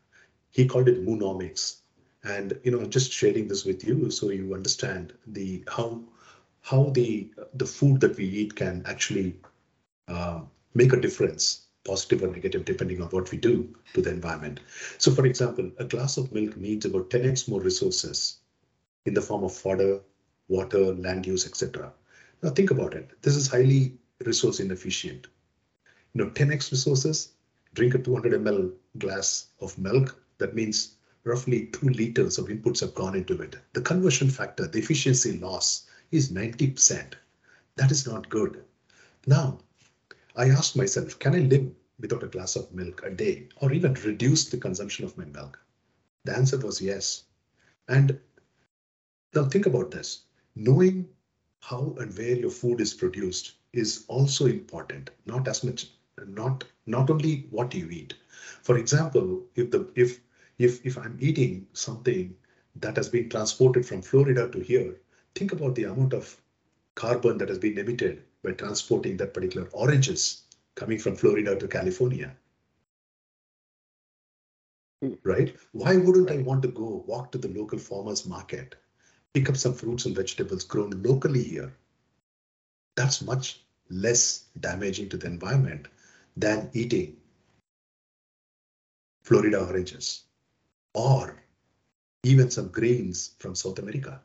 He 0.51 0.67
called 0.67 0.89
it 0.89 1.07
moonomics, 1.07 1.77
and 2.25 2.59
you 2.65 2.73
know, 2.73 2.85
just 2.85 3.13
sharing 3.13 3.47
this 3.47 3.65
with 3.65 3.87
you 3.87 4.11
so 4.11 4.31
you 4.31 4.55
understand 4.55 5.13
the 5.29 5.63
how 5.69 6.03
how 6.69 6.91
the 6.99 7.31
the 7.55 7.67
food 7.67 8.01
that 8.01 8.17
we 8.17 8.25
eat 8.25 8.55
can 8.55 8.83
actually 8.87 9.37
uh, 10.09 10.41
make 10.75 10.93
a 10.93 11.01
difference 11.01 11.67
positive 11.85 12.23
or 12.23 12.29
negative 12.29 12.65
depending 12.65 13.01
on 13.03 13.09
what 13.09 13.31
we 13.31 13.39
do 13.39 13.55
to 13.95 14.03
the 14.03 14.11
environment. 14.11 14.61
So 14.99 15.11
for 15.11 15.25
example 15.27 15.71
a 15.79 15.85
glass 15.85 16.17
of 16.19 16.33
milk 16.33 16.57
needs 16.57 16.85
about 16.85 17.11
10x 17.11 17.49
more 17.49 17.61
resources 17.61 18.41
in 19.07 19.15
the 19.15 19.23
form 19.23 19.45
of 19.45 19.55
fodder 19.55 20.01
water 20.49 20.85
land 20.95 21.27
use 21.27 21.47
etc 21.47 21.93
now 22.43 22.51
think 22.51 22.71
about 22.71 22.95
it. 22.95 23.11
This 23.23 23.35
is 23.35 23.49
highly 23.49 23.95
resource 24.25 24.61
inefficient. 24.61 25.27
You 26.15 26.25
know 26.25 26.31
10x 26.31 26.71
resources 26.71 27.33
drink 27.75 27.95
a 27.95 27.99
200 27.99 28.33
ml 28.43 28.73
glass 28.99 29.47
of 29.61 29.77
milk 29.79 30.23
that 30.39 30.55
means 30.55 30.95
roughly 31.25 31.67
two 31.67 31.89
liters 31.89 32.39
of 32.39 32.47
inputs 32.47 32.81
have 32.81 32.95
gone 32.95 33.17
into 33.17 33.41
it. 33.43 33.57
The 33.73 33.81
conversion 33.81 34.31
factor 34.31 34.67
the 34.67 34.79
efficiency 34.79 35.39
loss 35.39 35.88
is 36.11 36.33
90%. 36.33 37.15
That 37.77 37.91
is 37.91 38.07
not 38.07 38.29
good. 38.29 38.65
Now, 39.27 39.61
I 40.35 40.49
asked 40.49 40.77
myself, 40.77 41.19
can 41.19 41.35
I 41.35 41.41
live 41.41 41.71
without 42.01 42.23
a 42.23 42.29
glass 42.29 42.57
of 42.57 42.73
milk 42.73 43.03
a 43.05 43.11
day 43.11 43.49
or 43.57 43.73
even 43.73 43.95
reduce 43.95 44.49
the 44.49 44.57
consumption 44.57 45.05
of 45.05 45.17
my 45.19 45.25
milk? 45.25 45.59
The 46.25 46.37
answer 46.37 46.59
was 46.59 46.81
yes. 46.81 47.25
And 47.89 48.21
now 49.35 49.45
think 49.45 49.67
about 49.67 49.91
this. 49.91 50.23
Knowing 50.55 51.09
how 51.61 51.95
and 51.99 52.17
where 52.17 52.37
your 52.37 52.51
food 52.51 52.81
is 52.81 52.95
produced 52.95 53.53
is 53.73 54.05
also 54.09 54.47
important, 54.47 55.11
not 55.27 55.47
as 55.49 55.63
much, 55.63 55.89
not, 56.27 56.65
not 56.87 57.11
only 57.11 57.47
what 57.51 57.75
you 57.75 57.89
eat. 57.91 58.15
For 58.63 58.79
example, 58.79 59.45
if 59.55 59.71
the 59.71 59.91
if 59.95 60.21
if 60.59 60.85
if 60.85 60.99
I'm 60.99 61.17
eating 61.21 61.67
something 61.73 62.35
that 62.77 62.97
has 62.97 63.09
been 63.09 63.29
transported 63.29 63.87
from 63.87 64.03
Florida 64.03 64.49
to 64.51 64.61
here, 64.61 64.97
think 65.35 65.53
about 65.53 65.75
the 65.75 65.85
amount 65.85 66.13
of 66.13 66.37
carbon 66.95 67.39
that 67.39 67.49
has 67.49 67.59
been 67.59 67.79
emitted 67.79 68.25
by 68.43 68.53
transporting 68.53 69.17
that 69.17 69.35
particular 69.35 69.69
oranges 69.73 70.43
coming 70.75 70.99
from 70.99 71.17
Florida 71.17 71.57
to 71.57 71.69
California. 71.69 72.35
Right? 75.23 75.57
Why 75.73 75.97
wouldn't 75.97 76.31
I 76.31 76.39
want 76.39 76.63
to 76.63 76.69
go 76.69 77.05
walk 77.07 77.31
to 77.33 77.39
the 77.39 77.49
local 77.49 77.79
farmers 77.79 78.27
market, 78.27 78.75
pick 79.33 79.49
up 79.49 79.57
some 79.57 79.75
fruits 79.75 80.07
and 80.07 80.17
vegetables 80.17 80.65
grown 80.65 80.91
locally 81.03 81.43
here? 81.43 81.73
That's 82.97 83.23
much 83.23 83.63
less 83.91 84.47
damaging 84.59 85.09
to 85.11 85.17
the 85.17 85.27
environment 85.27 85.89
than 86.37 86.71
eating 86.73 87.17
Florida 89.23 89.61
oranges 89.61 90.25
or 90.95 91.43
even 92.25 92.51
some 92.51 92.69
grains 92.69 93.35
from 93.39 93.55
South 93.55 93.79
America. 93.79 94.21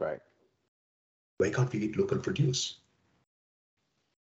Right. 0.00 0.20
Why 1.38 1.50
can't 1.50 1.72
we 1.72 1.80
eat 1.80 1.96
local 1.96 2.18
produce? 2.18 2.78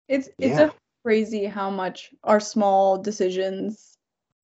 It's 0.09 0.29
it's 0.39 0.59
yeah. 0.59 0.71
crazy 1.05 1.47
how 1.47 1.71
much 1.71 2.11
our 2.25 2.41
small 2.41 2.99
decisions 2.99 3.97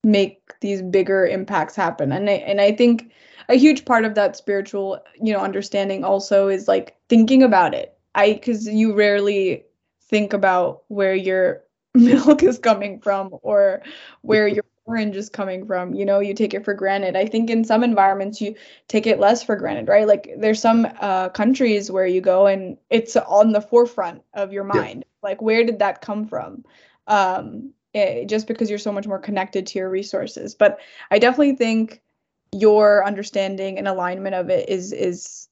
make 0.03 0.39
these 0.61 0.81
bigger 0.81 1.25
impacts 1.25 1.75
happen. 1.75 2.11
And 2.11 2.29
I 2.29 2.33
and 2.33 2.61
I 2.61 2.71
think 2.71 3.11
a 3.49 3.55
huge 3.55 3.85
part 3.85 4.05
of 4.05 4.15
that 4.15 4.35
spiritual, 4.35 4.99
you 5.21 5.33
know, 5.33 5.39
understanding 5.39 6.03
also 6.03 6.47
is 6.47 6.67
like 6.67 6.95
thinking 7.09 7.43
about 7.43 7.73
it. 7.73 7.97
I 8.15 8.33
cuz 8.33 8.67
you 8.67 8.95
rarely 8.95 9.65
think 10.03 10.33
about 10.33 10.83
where 10.87 11.15
your 11.15 11.63
milk 11.93 12.43
is 12.43 12.59
coming 12.59 12.99
from 12.99 13.29
or 13.41 13.81
where 14.21 14.47
your 14.57 14.63
orange 14.89 15.15
is 15.15 15.29
coming 15.29 15.65
from 15.65 15.93
you 15.93 16.05
know 16.05 16.19
you 16.19 16.33
take 16.33 16.53
it 16.53 16.65
for 16.65 16.73
granted. 16.73 17.15
I 17.15 17.25
think 17.25 17.49
in 17.49 17.63
some 17.63 17.83
environments 17.83 18.41
you 18.41 18.55
take 18.87 19.05
it 19.07 19.19
less 19.19 19.43
for 19.43 19.55
granted 19.55 19.87
right? 19.87 20.07
Like 20.07 20.33
there's 20.37 20.61
some 20.61 20.87
uh, 20.99 21.29
countries 21.29 21.91
where 21.91 22.07
you 22.07 22.21
go 22.21 22.47
and 22.47 22.77
it's 22.89 23.15
on 23.15 23.51
the 23.51 23.61
forefront 23.61 24.23
of 24.33 24.51
your 24.51 24.63
mind. 24.63 25.05
Yeah. 25.05 25.29
like 25.29 25.41
where 25.41 25.63
did 25.63 25.79
that 25.79 26.01
come 26.01 26.27
from? 26.27 26.65
Um, 27.07 27.73
it, 27.93 27.97
eh, 27.97 28.25
just 28.25 28.47
because 28.47 28.69
you're 28.69 28.79
so 28.79 28.91
much 28.91 29.07
more 29.07 29.19
connected 29.19 29.67
to 29.67 29.79
your 29.79 29.89
resources. 29.89 30.55
But 30.55 30.79
i 31.11 31.19
definitely 31.19 31.55
think 31.55 32.01
your 32.51 33.05
understanding 33.05 33.77
and 33.77 33.87
alignment 33.87 34.35
of 34.35 34.49
it 34.49 34.69
is 34.69 34.91
is 34.91 35.48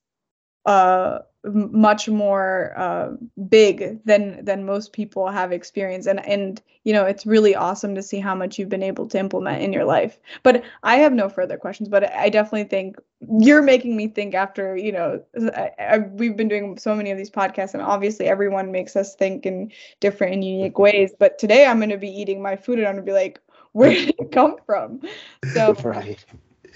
uh 0.67 1.19
much 1.53 2.09
more 2.09 2.73
uh, 2.77 3.11
big 3.49 4.03
than 4.05 4.43
than 4.43 4.65
most 4.65 4.93
people 4.93 5.27
have 5.29 5.51
experienced. 5.51 6.07
And 6.07 6.25
and 6.27 6.61
you 6.83 6.93
know 6.93 7.05
it's 7.05 7.25
really 7.25 7.55
awesome 7.55 7.95
to 7.95 8.03
see 8.03 8.19
how 8.19 8.35
much 8.35 8.57
you've 8.57 8.69
been 8.69 8.83
able 8.83 9.07
to 9.07 9.19
implement 9.19 9.61
in 9.61 9.73
your 9.73 9.85
life. 9.85 10.19
But 10.43 10.63
i 10.83 10.97
have 10.97 11.13
no 11.13 11.29
further 11.29 11.57
questions 11.57 11.89
but 11.89 12.11
i 12.13 12.29
definitely 12.29 12.65
think 12.65 12.97
you're 13.39 13.61
making 13.61 13.95
me 13.95 14.07
think 14.07 14.33
after 14.33 14.75
you 14.75 14.91
know 14.91 15.21
I, 15.55 15.71
I, 15.79 15.97
we've 15.99 16.37
been 16.37 16.47
doing 16.47 16.77
so 16.77 16.95
many 16.95 17.11
of 17.11 17.17
these 17.17 17.31
podcasts 17.31 17.73
and 17.73 17.81
obviously 17.81 18.27
everyone 18.27 18.71
makes 18.71 18.95
us 18.95 19.15
think 19.15 19.45
in 19.45 19.71
different 19.99 20.33
and 20.33 20.43
unique 20.43 20.79
ways. 20.79 21.11
But 21.17 21.39
today 21.39 21.65
i'm 21.65 21.79
going 21.79 21.89
to 21.89 21.97
be 21.97 22.09
eating 22.09 22.41
my 22.41 22.55
food 22.55 22.79
and 22.79 22.87
i'm 22.87 22.95
going 22.95 23.05
to 23.05 23.11
be 23.11 23.13
like 23.13 23.39
where 23.73 23.91
did 23.91 24.15
it 24.17 24.31
come 24.31 24.55
from? 24.65 25.01
So 25.53 25.73
right 25.83 26.23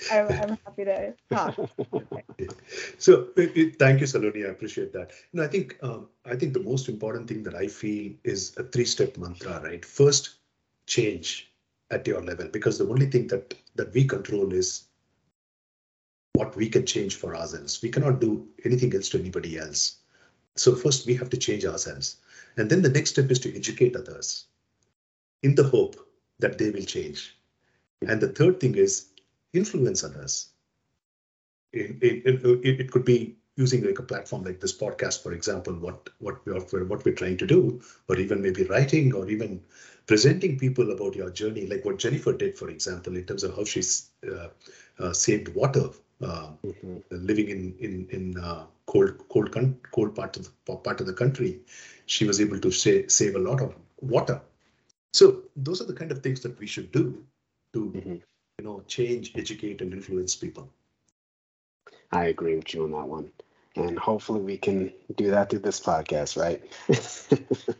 I'm, 0.10 0.58
happy 0.66 0.86
to 0.86 1.14
talk. 1.32 1.56
so 2.98 3.28
thank 3.36 3.56
you, 3.56 4.08
Saloni. 4.08 4.46
I 4.46 4.50
appreciate 4.50 4.94
that. 4.94 5.12
Know, 5.34 5.44
I 5.44 5.48
think 5.48 5.78
um, 5.84 6.08
I 6.26 6.36
think 6.36 6.54
the 6.54 6.64
most 6.64 6.90
important 6.90 7.28
thing 7.28 7.44
that 7.44 7.56
I 7.56 7.68
feel 7.68 8.14
is 8.24 8.56
a 8.58 8.64
three-step 8.64 9.18
mantra, 9.18 9.62
right? 9.64 9.84
First, 9.84 10.36
change 10.88 11.52
at 11.92 12.08
your 12.08 12.22
level, 12.22 12.48
because 12.48 12.78
the 12.78 12.88
only 12.88 13.08
thing 13.08 13.28
that 13.28 13.54
that 13.76 13.94
we 13.94 14.06
control 14.06 14.54
is 14.54 14.86
what 16.34 16.56
we 16.56 16.70
can 16.70 16.86
change 16.86 17.16
for 17.16 17.36
ourselves. 17.36 17.82
We 17.82 17.90
cannot 17.90 18.22
do 18.22 18.48
anything 18.66 18.96
else 18.96 19.10
to 19.10 19.20
anybody 19.20 19.58
else. 19.58 19.98
So 20.56 20.76
first, 20.76 21.06
we 21.06 21.14
have 21.16 21.30
to 21.30 21.38
change 21.38 21.66
ourselves, 21.66 22.18
and 22.58 22.70
then 22.70 22.82
the 22.82 22.90
next 22.90 23.12
step 23.12 23.30
is 23.30 23.40
to 23.40 23.56
educate 23.56 23.96
others, 23.96 24.46
in 25.44 25.56
the 25.56 25.64
hope 25.64 25.96
that 26.40 26.58
they 26.58 26.72
will 26.72 26.84
change. 26.86 27.38
And 28.08 28.20
the 28.20 28.30
third 28.30 28.60
thing 28.60 28.76
is 28.76 29.11
influence 29.54 30.04
others. 30.04 30.50
It, 31.74 31.98
it, 32.02 32.46
it, 32.46 32.80
it, 32.82 32.92
could 32.92 33.06
be 33.06 33.38
using 33.56 33.84
like 33.84 34.00
a 34.00 34.04
platform 34.04 34.44
like 34.44 34.60
this 34.60 34.78
podcast, 34.78 35.24
for 35.24 35.34
example, 35.34 35.74
what 35.74 36.10
what 36.20 36.46
we're 36.46 36.84
what 36.86 37.06
we're 37.06 37.16
trying 37.16 37.38
to 37.38 37.48
do, 37.48 37.82
or 38.10 38.18
even 38.18 38.42
maybe 38.42 38.64
writing, 38.66 39.14
or 39.14 39.30
even 39.30 39.62
presenting 40.06 40.60
people 40.60 40.92
about 40.92 41.16
your 41.16 41.30
journey, 41.30 41.68
like 41.68 41.86
what 41.86 41.98
Jennifer 41.98 42.34
did, 42.34 42.58
for 42.58 42.70
example, 42.70 43.16
in 43.16 43.26
terms 43.26 43.44
of 43.44 43.56
how 43.56 43.64
she's 43.64 44.10
uh, 44.30 44.50
uh, 45.00 45.14
saved 45.14 45.54
water, 45.56 45.90
uh, 46.22 46.50
mm-hmm. 46.66 46.98
living 47.12 47.50
in 47.50 47.76
in 47.80 48.08
in 48.10 48.38
uh, 48.38 48.66
cold 48.86 49.18
cold 49.30 49.54
cold 49.92 50.16
part 50.16 50.38
of 50.38 50.50
the 50.66 50.76
part 50.76 51.00
of 51.00 51.08
the 51.08 51.14
country, 51.14 51.60
she 52.06 52.26
was 52.26 52.42
able 52.42 52.60
to 52.60 52.72
say, 52.72 53.08
save 53.08 53.36
a 53.36 53.40
lot 53.40 53.62
of 53.62 53.76
water. 54.02 54.42
So 55.14 55.44
those 55.56 55.82
are 55.82 55.86
the 55.86 55.94
kind 55.94 56.12
of 56.12 56.24
things 56.24 56.42
that 56.42 56.58
we 56.60 56.68
should 56.68 56.92
do 56.92 57.24
to 57.74 57.92
mm-hmm 57.96 58.16
you 58.62 58.70
know, 58.70 58.88
change, 58.90 59.40
educate, 59.40 59.90
and 59.90 60.00
influence 60.00 60.40
people. 60.44 60.78
I 62.12 62.28
agree 62.28 62.56
with 62.58 62.74
you 62.74 62.84
on 62.86 62.92
that 62.92 63.10
one. 63.10 63.32
And 63.78 64.00
hopefully 64.00 64.42
we 64.42 64.58
can 64.58 64.94
do 65.18 65.32
that 65.32 65.52
through 65.52 65.68
this 65.68 65.82
podcast, 65.82 66.38
right? 66.40 66.62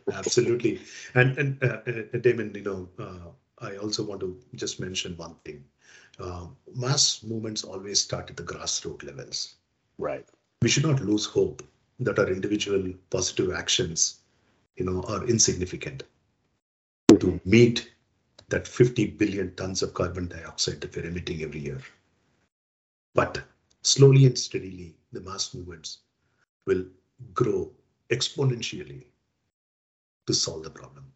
Absolutely. 0.12 0.88
And 1.14 1.38
and 1.38 1.64
uh, 1.64 1.80
uh, 1.86 2.18
Damon, 2.18 2.54
you 2.54 2.62
know, 2.62 2.90
uh, 3.04 3.30
I 3.66 3.76
also 3.78 4.04
want 4.04 4.20
to 4.22 4.40
just 4.56 4.80
mention 4.80 5.16
one 5.16 5.36
thing. 5.44 5.64
uh, 6.20 6.48
mass 6.74 7.22
movements 7.22 7.64
always 7.64 8.00
start 8.00 8.30
at 8.30 8.36
the 8.36 8.44
grassroots 8.44 9.04
levels. 9.04 9.56
Right. 9.98 10.26
We 10.62 10.68
should 10.70 10.84
not 10.84 11.00
lose 11.00 11.26
hope 11.26 11.62
that 12.00 12.18
our 12.18 12.28
individual 12.30 12.94
positive 13.10 13.52
actions, 13.52 14.20
you 14.76 14.84
know, 14.84 15.02
are 15.08 15.26
insignificant 15.28 16.04
to 17.20 17.40
meet 17.44 17.92
that 18.52 18.68
50 18.68 19.06
billion 19.12 19.54
tons 19.54 19.82
of 19.82 19.94
carbon 19.94 20.28
dioxide 20.28 20.78
that 20.82 20.94
we're 20.94 21.06
emitting 21.06 21.42
every 21.42 21.60
year. 21.60 21.80
But 23.14 23.42
slowly 23.80 24.26
and 24.26 24.38
steadily, 24.38 24.94
the 25.10 25.22
mass 25.22 25.54
movements 25.54 26.00
will 26.66 26.84
grow 27.32 27.72
exponentially 28.10 29.04
to 30.26 30.34
solve 30.34 30.64
the 30.64 30.70
problem. 30.70 31.10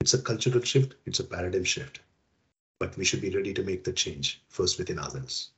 It's 0.00 0.14
a 0.14 0.22
cultural 0.22 0.62
shift, 0.62 0.94
it's 1.06 1.18
a 1.18 1.24
paradigm 1.24 1.64
shift, 1.64 1.98
but 2.78 2.96
we 2.96 3.04
should 3.04 3.20
be 3.20 3.34
ready 3.34 3.52
to 3.54 3.64
make 3.64 3.82
the 3.82 3.92
change 3.92 4.40
first 4.48 4.78
within 4.78 5.00
ourselves. 5.00 5.50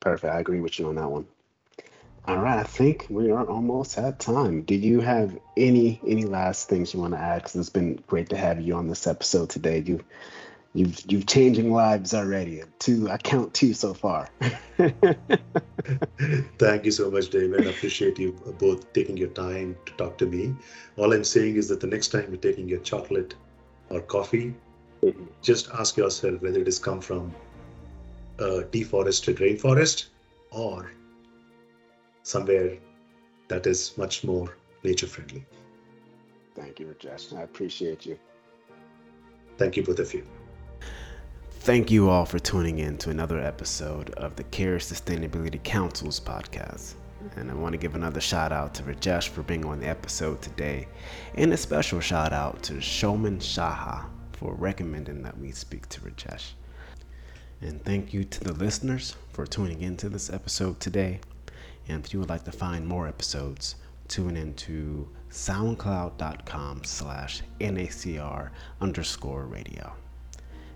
Perfect. 0.00 0.34
I 0.34 0.40
agree 0.40 0.60
with 0.60 0.78
you 0.78 0.88
on 0.88 0.96
that 0.96 1.10
one. 1.10 1.26
All 2.26 2.36
right, 2.36 2.58
I 2.58 2.64
think 2.64 3.06
we 3.08 3.30
are 3.30 3.46
almost 3.46 3.96
at 3.98 4.20
time. 4.20 4.62
Do 4.62 4.74
you 4.74 5.00
have 5.00 5.38
any 5.56 6.00
any 6.06 6.24
last 6.24 6.68
things 6.68 6.92
you 6.92 7.00
want 7.00 7.14
to 7.14 7.18
add? 7.18 7.42
Because 7.42 7.56
it's 7.56 7.70
been 7.70 8.02
great 8.06 8.28
to 8.28 8.36
have 8.36 8.60
you 8.60 8.74
on 8.74 8.88
this 8.88 9.06
episode 9.06 9.48
today. 9.48 9.82
You 9.86 10.04
you've 10.74 11.00
you've 11.10 11.26
changing 11.26 11.72
lives 11.72 12.12
already. 12.12 12.62
Two, 12.78 13.10
I 13.10 13.16
count 13.16 13.54
two 13.54 13.72
so 13.72 13.94
far. 13.94 14.28
Thank 16.58 16.84
you 16.84 16.90
so 16.90 17.10
much, 17.10 17.30
David. 17.30 17.66
I 17.66 17.70
appreciate 17.70 18.18
you 18.18 18.32
both 18.58 18.92
taking 18.92 19.16
your 19.16 19.30
time 19.30 19.76
to 19.86 19.92
talk 19.94 20.18
to 20.18 20.26
me. 20.26 20.54
All 20.98 21.12
I'm 21.14 21.24
saying 21.24 21.56
is 21.56 21.68
that 21.68 21.80
the 21.80 21.86
next 21.86 22.08
time 22.08 22.26
you're 22.28 22.36
taking 22.36 22.68
your 22.68 22.80
chocolate 22.80 23.34
or 23.88 24.02
coffee, 24.02 24.54
just 25.42 25.70
ask 25.70 25.96
yourself 25.96 26.42
whether 26.42 26.60
it 26.60 26.66
has 26.66 26.78
come 26.78 27.00
from 27.00 27.34
a 28.38 28.62
deforested 28.64 29.38
rainforest 29.38 30.06
or 30.50 30.90
somewhere 32.30 32.78
that 33.48 33.66
is 33.66 33.98
much 33.98 34.22
more 34.22 34.54
nature 34.84 35.08
friendly. 35.08 35.44
Thank 36.54 36.78
you, 36.78 36.86
Rajesh. 36.86 37.36
I 37.36 37.42
appreciate 37.42 38.06
you. 38.06 38.16
Thank 39.58 39.76
you, 39.76 39.82
both 39.82 39.98
of 39.98 40.14
you. 40.14 40.24
Thank 41.50 41.90
you 41.90 42.08
all 42.08 42.24
for 42.24 42.38
tuning 42.38 42.78
in 42.78 42.96
to 42.98 43.10
another 43.10 43.38
episode 43.40 44.10
of 44.10 44.36
the 44.36 44.44
CARE 44.44 44.78
Sustainability 44.78 45.62
Council's 45.62 46.20
podcast. 46.20 46.94
And 47.36 47.50
I 47.50 47.54
want 47.54 47.72
to 47.72 47.78
give 47.78 47.96
another 47.96 48.20
shout 48.20 48.52
out 48.52 48.74
to 48.76 48.82
Rajesh 48.84 49.28
for 49.28 49.42
being 49.42 49.66
on 49.66 49.80
the 49.80 49.88
episode 49.88 50.40
today, 50.40 50.86
and 51.34 51.52
a 51.52 51.56
special 51.56 52.00
shout 52.00 52.32
out 52.32 52.62
to 52.62 52.74
Shoman 52.74 53.38
Shaha 53.38 54.06
for 54.32 54.54
recommending 54.54 55.22
that 55.22 55.36
we 55.36 55.50
speak 55.50 55.86
to 55.90 56.00
Rajesh. 56.00 56.52
And 57.60 57.84
thank 57.84 58.14
you 58.14 58.24
to 58.24 58.44
the 58.44 58.54
listeners 58.54 59.16
for 59.32 59.44
tuning 59.46 59.82
into 59.82 60.08
this 60.08 60.30
episode 60.30 60.80
today. 60.80 61.20
And 61.88 62.04
if 62.04 62.12
you 62.12 62.20
would 62.20 62.28
like 62.28 62.44
to 62.44 62.52
find 62.52 62.86
more 62.86 63.08
episodes, 63.08 63.76
tune 64.08 64.36
into 64.36 65.08
soundcloud.com 65.30 66.84
slash 66.84 67.42
NACR 67.60 68.50
underscore 68.80 69.44
radio. 69.44 69.92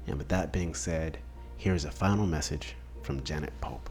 And 0.07 0.19
with 0.19 0.29
that 0.29 0.53
being 0.53 0.75
said, 0.75 1.19
here's 1.57 1.85
a 1.85 1.91
final 1.91 2.27
message 2.27 2.75
from 3.03 3.23
Janet 3.25 3.53
Pope. 3.61 3.91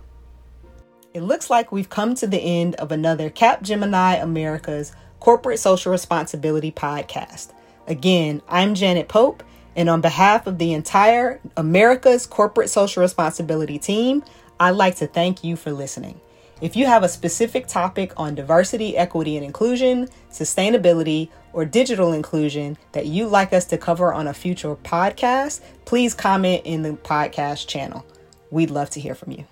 It 1.13 1.21
looks 1.21 1.49
like 1.49 1.71
we've 1.71 1.89
come 1.89 2.15
to 2.15 2.27
the 2.27 2.39
end 2.39 2.75
of 2.75 2.91
another 2.91 3.29
Capgemini 3.29 4.21
America's 4.21 4.93
Corporate 5.19 5.59
Social 5.59 5.91
Responsibility 5.91 6.71
podcast. 6.71 7.53
Again, 7.87 8.41
I'm 8.47 8.73
Janet 8.73 9.07
Pope, 9.07 9.43
and 9.75 9.89
on 9.89 10.01
behalf 10.01 10.47
of 10.47 10.57
the 10.57 10.73
entire 10.73 11.39
America's 11.55 12.25
Corporate 12.25 12.69
Social 12.69 13.01
Responsibility 13.01 13.77
team, 13.77 14.23
I'd 14.59 14.71
like 14.71 14.95
to 14.97 15.07
thank 15.07 15.43
you 15.43 15.55
for 15.55 15.71
listening. 15.71 16.19
If 16.63 16.77
you 16.77 16.85
have 16.85 17.03
a 17.03 17.09
specific 17.09 17.67
topic 17.67 18.13
on 18.15 18.35
diversity, 18.35 18.95
equity, 18.95 19.35
and 19.35 19.45
inclusion, 19.45 20.07
sustainability, 20.31 21.27
or 21.51 21.65
digital 21.65 22.13
inclusion 22.13 22.77
that 22.93 23.05
you'd 23.05 23.27
like 23.27 23.51
us 23.51 23.65
to 23.65 23.77
cover 23.77 24.13
on 24.13 24.29
a 24.29 24.33
future 24.33 24.73
podcast, 24.77 25.59
please 25.83 26.13
comment 26.13 26.61
in 26.63 26.83
the 26.83 26.91
podcast 26.91 27.67
channel. 27.67 28.05
We'd 28.49 28.71
love 28.71 28.89
to 28.91 29.01
hear 29.01 29.13
from 29.13 29.31
you. 29.31 29.45